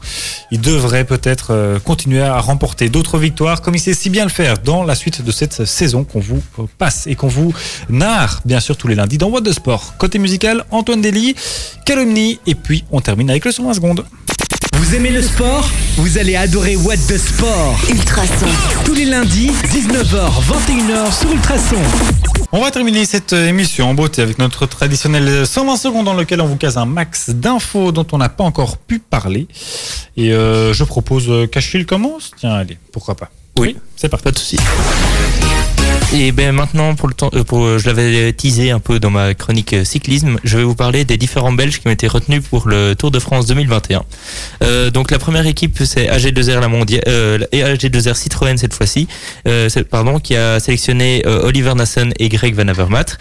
[0.52, 4.30] Il devrait peut-être euh, continuer à remporter d'autres victoires, comme il sait si bien le
[4.30, 7.54] faire dans la suite de cette saison qu'on vous euh, passe et qu'on vous
[7.90, 9.96] narre, bien sûr, tous les lundis dans What the Sport.
[9.98, 11.36] Côté musical, Antoine Dely,
[11.86, 14.06] Calomnie, et puis on termine avec le son 20 secondes.
[14.78, 17.80] Vous aimez le sport Vous allez adorer What the Sport.
[17.90, 18.46] Ultrason.
[18.84, 21.78] Tous les lundis, 19h, 21h sur Ultrason.
[22.52, 26.42] On va terminer cette euh, émission en beauté avec notre traditionnel 120 secondes dans lequel
[26.42, 29.48] on vous case un max d'infos dont on n'a pas encore pu parler.
[30.18, 32.32] Et euh, je propose euh, qu'Achille commence.
[32.38, 33.32] Tiens, allez, pourquoi pas.
[33.58, 34.24] Oui, c'est parti.
[34.24, 34.58] Pas de souci.
[36.14, 39.34] Et ben maintenant, pour le temps, euh, euh, je l'avais teasé un peu dans ma
[39.34, 42.70] chronique euh, cyclisme, je vais vous parler des différents Belges qui ont été retenus pour
[42.70, 44.04] le Tour de France 2021.
[44.64, 49.08] Euh, donc la première équipe, c'est AG2R la mondiale euh, et AG2R Citroën cette fois-ci,
[49.90, 53.18] pardon, qui a sélectionné Oliver Nassen et Greg Van Avermaet.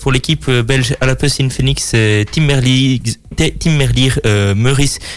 [0.00, 3.00] Pour l'équipe belge Alapus in Phoenix, c'est Tim Merlier,
[3.36, 3.78] Tim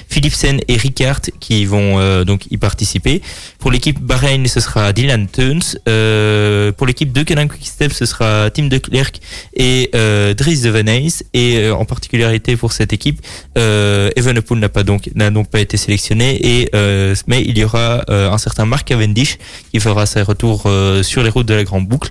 [0.09, 3.21] Philipsen et Ricard qui vont donc y participer.
[3.57, 5.59] Pour l'équipe Bahreïn, ce sera Dylan Teuns.
[5.87, 9.19] Euh, pour l'équipe de Canin Quickstep, ce sera Tim de Klerk
[9.55, 11.23] et euh, Dries de Veneys.
[11.33, 13.19] Et euh, en particularité pour cette équipe,
[13.57, 16.27] euh, Evenepoel n'a pas donc n'a donc pas été sélectionné.
[16.45, 19.37] Et euh, mais il y aura euh, un certain Mark Cavendish
[19.71, 20.63] qui fera ses retours
[21.03, 22.09] sur les routes de la Grande Boucle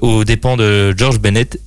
[0.00, 1.58] aux dépens de George Bennett,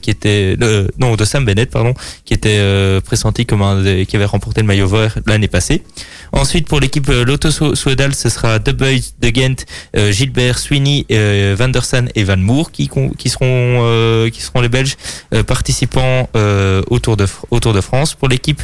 [0.00, 0.56] qui était
[0.98, 1.94] non de Sam Bennett pardon,
[2.24, 2.60] qui était
[3.04, 5.82] pressenti comme un des- qui avait remporté le maillot vert l'année passée.
[6.32, 9.49] Ensuite, pour l'équipe Lotto Sou- Soudal, ce sera De Boys, De Gent,
[9.96, 12.36] euh, Gilbert, Sweeney, euh, Van der Sar et Van
[12.72, 12.88] qui,
[13.18, 14.96] qui seront euh, qui seront les Belges
[15.34, 18.14] euh, participants euh, au Tour de Fr- au Tour de France.
[18.14, 18.62] Pour l'équipe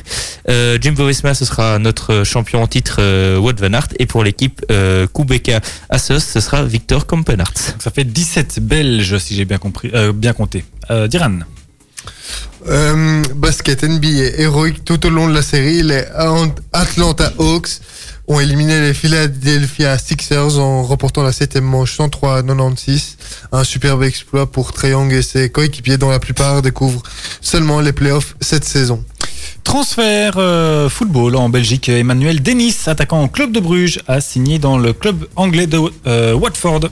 [0.49, 4.25] euh, Jumbo Visma, ce sera notre champion en titre euh, Wout van Aert et pour
[4.25, 7.53] l'équipe euh, Kubeka Assos, ce sera Victor Kampenarts.
[7.73, 10.65] Donc ça fait 17 Belges, si j'ai bien compris, euh, bien compté.
[10.91, 11.39] Euh, Diran.
[12.69, 17.69] Euh, basket NBA héroïque tout au long de la série, les Ant- Atlanta Hawks
[18.29, 23.17] ont éliminé les Philadelphia Sixers en remportant la septième manche 103 à 96.
[23.53, 27.03] Un superbe exploit pour Trae Young et ses coéquipiers dont la plupart découvrent
[27.41, 29.05] seulement les playoffs cette saison.
[29.63, 31.89] Transfert euh, football en Belgique.
[31.89, 36.35] Emmanuel Denis, attaquant au club de Bruges, a signé dans le club anglais de euh,
[36.35, 36.91] Watford.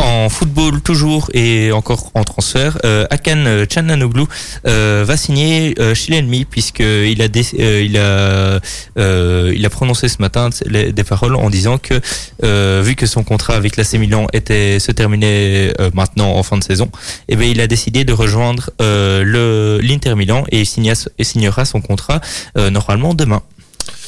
[0.00, 4.24] En football toujours et encore en transfert, euh, Akan Chananoglu
[4.66, 8.60] euh, va signer euh, chez l'ennemi puisque il a dé- euh, il a
[8.96, 12.00] euh, il a prononcé ce matin des paroles en disant que
[12.44, 16.56] euh, vu que son contrat avec l'AC Milan était se terminait euh, maintenant en fin
[16.58, 16.88] de saison,
[17.28, 21.24] et ben il a décidé de rejoindre euh, le l'Inter Milan et il signa- et
[21.24, 22.20] signera son contrat
[22.56, 23.42] euh, normalement demain.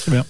[0.02, 0.24] Très bien.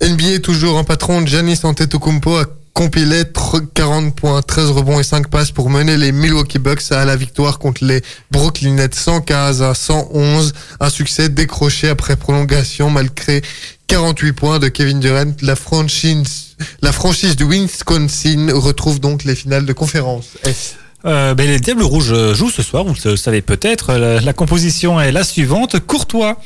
[0.00, 2.44] NBA toujours en patron, Giannis Antetokounmpo a
[2.80, 7.06] compilé tr- 40 points, 13 rebonds et 5 passes pour mener les Milwaukee Bucks à
[7.06, 10.52] la victoire contre les Brooklyn Nets 115 à 111.
[10.78, 13.40] Un succès décroché après prolongation malgré
[13.86, 15.32] 48 points de Kevin Durant.
[15.40, 20.26] La franchise, la franchise du Wisconsin retrouve donc les finales de conférence.
[21.06, 23.92] Euh, ben, les Diables Rouges euh, jouent ce soir, vous le savez peut-être.
[23.92, 25.78] La, la composition est la suivante.
[25.78, 26.36] Courtois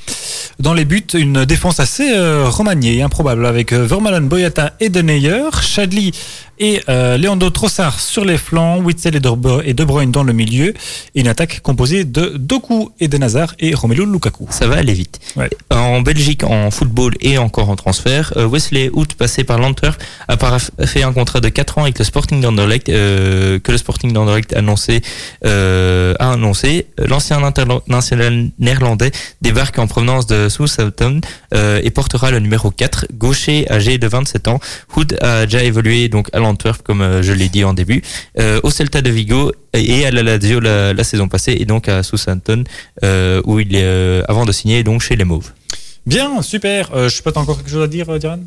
[0.59, 2.51] dans les buts, une défense assez euh,
[3.03, 6.13] improbable avec euh, Vermaelen, Boyata et Deneyer, Chadli
[6.61, 10.75] et euh, Leandro Trossard sur les flancs, Witzel et De, De Bruyne dans le milieu
[11.15, 14.47] et une attaque composée de Doku et Denazar et Romelu Lukaku.
[14.51, 15.19] Ça va aller vite.
[15.37, 15.51] Ouais.
[15.71, 20.37] En Belgique, en football et encore en transfert, euh, Wesley Hout, passé par l'Antwerp, a
[20.87, 24.53] fait un contrat de 4 ans avec le Sporting d'Anderlecht, euh, que le Sporting d'Anderlecht
[24.55, 25.01] a annoncé,
[25.45, 26.87] euh, a annoncé.
[26.99, 31.21] L'ancien international néerlandais débarque en provenance de Southampton
[31.55, 34.61] euh, et portera le numéro 4, gaucher âgé de 27 ans.
[34.97, 36.50] Hood a déjà évolué donc à l'Antwerp,
[36.83, 38.03] comme euh, je l'ai dit en début,
[38.39, 41.89] euh, au Celta de Vigo et à la Lazio la, la saison passée et donc
[41.89, 42.65] à Southampton
[43.05, 45.53] euh, où il est euh, avant de signer donc chez les Mauves.
[46.07, 46.91] Bien, super.
[46.95, 48.41] Euh, je sais pas, t'as encore quelque chose à dire, Diran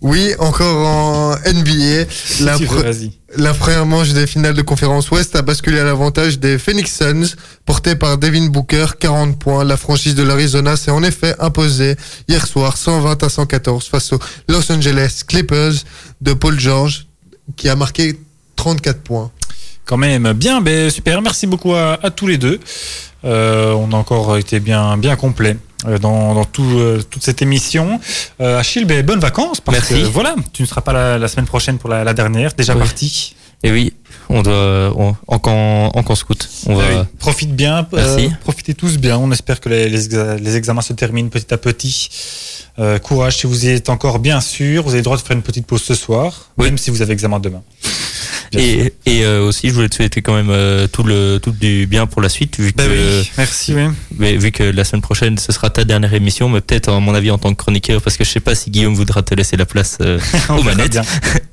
[0.00, 2.04] Oui, encore en NBA.
[2.40, 3.12] La, Si tu veux, pre- vas-y.
[3.36, 7.34] La première manche des finales de conférence Ouest a basculé à l'avantage des Phoenix Suns,
[7.64, 9.64] porté par Devin Booker, 40 points.
[9.64, 11.96] La franchise de l'Arizona s'est en effet imposée
[12.28, 14.18] hier soir 120 à 114 face aux
[14.48, 15.72] Los Angeles Clippers
[16.20, 17.06] de Paul George,
[17.56, 18.18] qui a marqué
[18.56, 19.30] 34 points.
[19.84, 21.22] Quand même, bien, ben, super.
[21.22, 22.60] Merci beaucoup à, tous les deux.
[23.24, 25.56] Euh, on a encore été bien, bien complet
[26.00, 28.00] dans, dans tout, euh, toute cette émission.
[28.40, 29.60] Euh, Achille, ben, bonnes vacances.
[29.60, 30.04] Parce Merci.
[30.04, 32.74] Que, voilà, tu ne seras pas la, la semaine prochaine pour la, la dernière, déjà
[32.74, 32.80] Oui.
[32.80, 33.34] parti.
[33.64, 33.92] Et oui,
[34.28, 36.48] on doit on, en en scout.
[36.66, 37.06] On va Ah oui.
[37.20, 37.86] Profite bien.
[37.92, 38.26] Merci.
[38.26, 39.16] euh, profitez tous bien.
[39.18, 40.08] On espère que les, les,
[40.40, 42.08] les examens se terminent petit à petit.
[42.80, 44.82] Euh, courage si vous y êtes encore bien sûr.
[44.82, 46.66] Vous avez le droit de faire une petite pause ce soir, Oui.
[46.66, 47.62] même si vous avez examen demain.
[48.52, 51.86] Et, et euh, aussi je voulais te souhaiter quand même euh, tout le tout du
[51.86, 53.74] bien pour la suite vu que Ben oui, merci.
[53.74, 53.82] Oui.
[54.18, 57.14] mais vu que la semaine prochaine ce sera ta dernière émission mais peut-être à mon
[57.14, 59.56] avis en tant que chroniqueur parce que je sais pas si Guillaume voudra te laisser
[59.56, 60.18] la place euh,
[60.50, 60.98] aux manettes.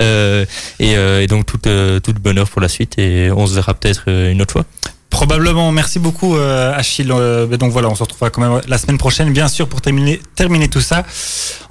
[0.02, 0.46] Euh,
[0.80, 3.54] et, euh, et donc tout euh, tout le bonheur pour la suite et on se
[3.54, 4.66] verra peut-être une autre fois
[5.10, 5.72] Probablement.
[5.72, 7.12] Merci beaucoup, euh, Achille.
[7.12, 10.22] Euh, donc voilà, on se retrouvera quand même la semaine prochaine, bien sûr, pour terminer,
[10.36, 11.04] terminer tout ça.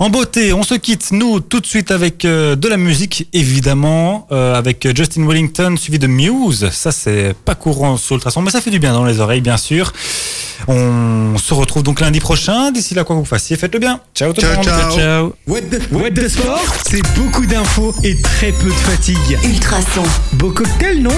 [0.01, 4.26] En beauté, on se quitte, nous, tout de suite avec euh, de la musique, évidemment,
[4.32, 6.68] euh, avec Justin Wellington, suivi de Muse.
[6.72, 9.57] Ça, c'est pas courant sur Ultrason, mais ça fait du bien dans les oreilles, bien
[9.57, 9.93] sûr.
[10.66, 12.72] On se retrouve donc lundi prochain.
[12.72, 14.01] D'ici là, quoi que vous fassiez, faites-le bien.
[14.14, 14.64] Ciao tout le Ciao, monde.
[14.64, 14.99] ciao.
[14.99, 19.39] ciao What the, What the Sport, c'est beaucoup d'infos et très peu de fatigue.
[19.45, 20.03] Ultrason.
[20.32, 21.12] Beau cocktail, non?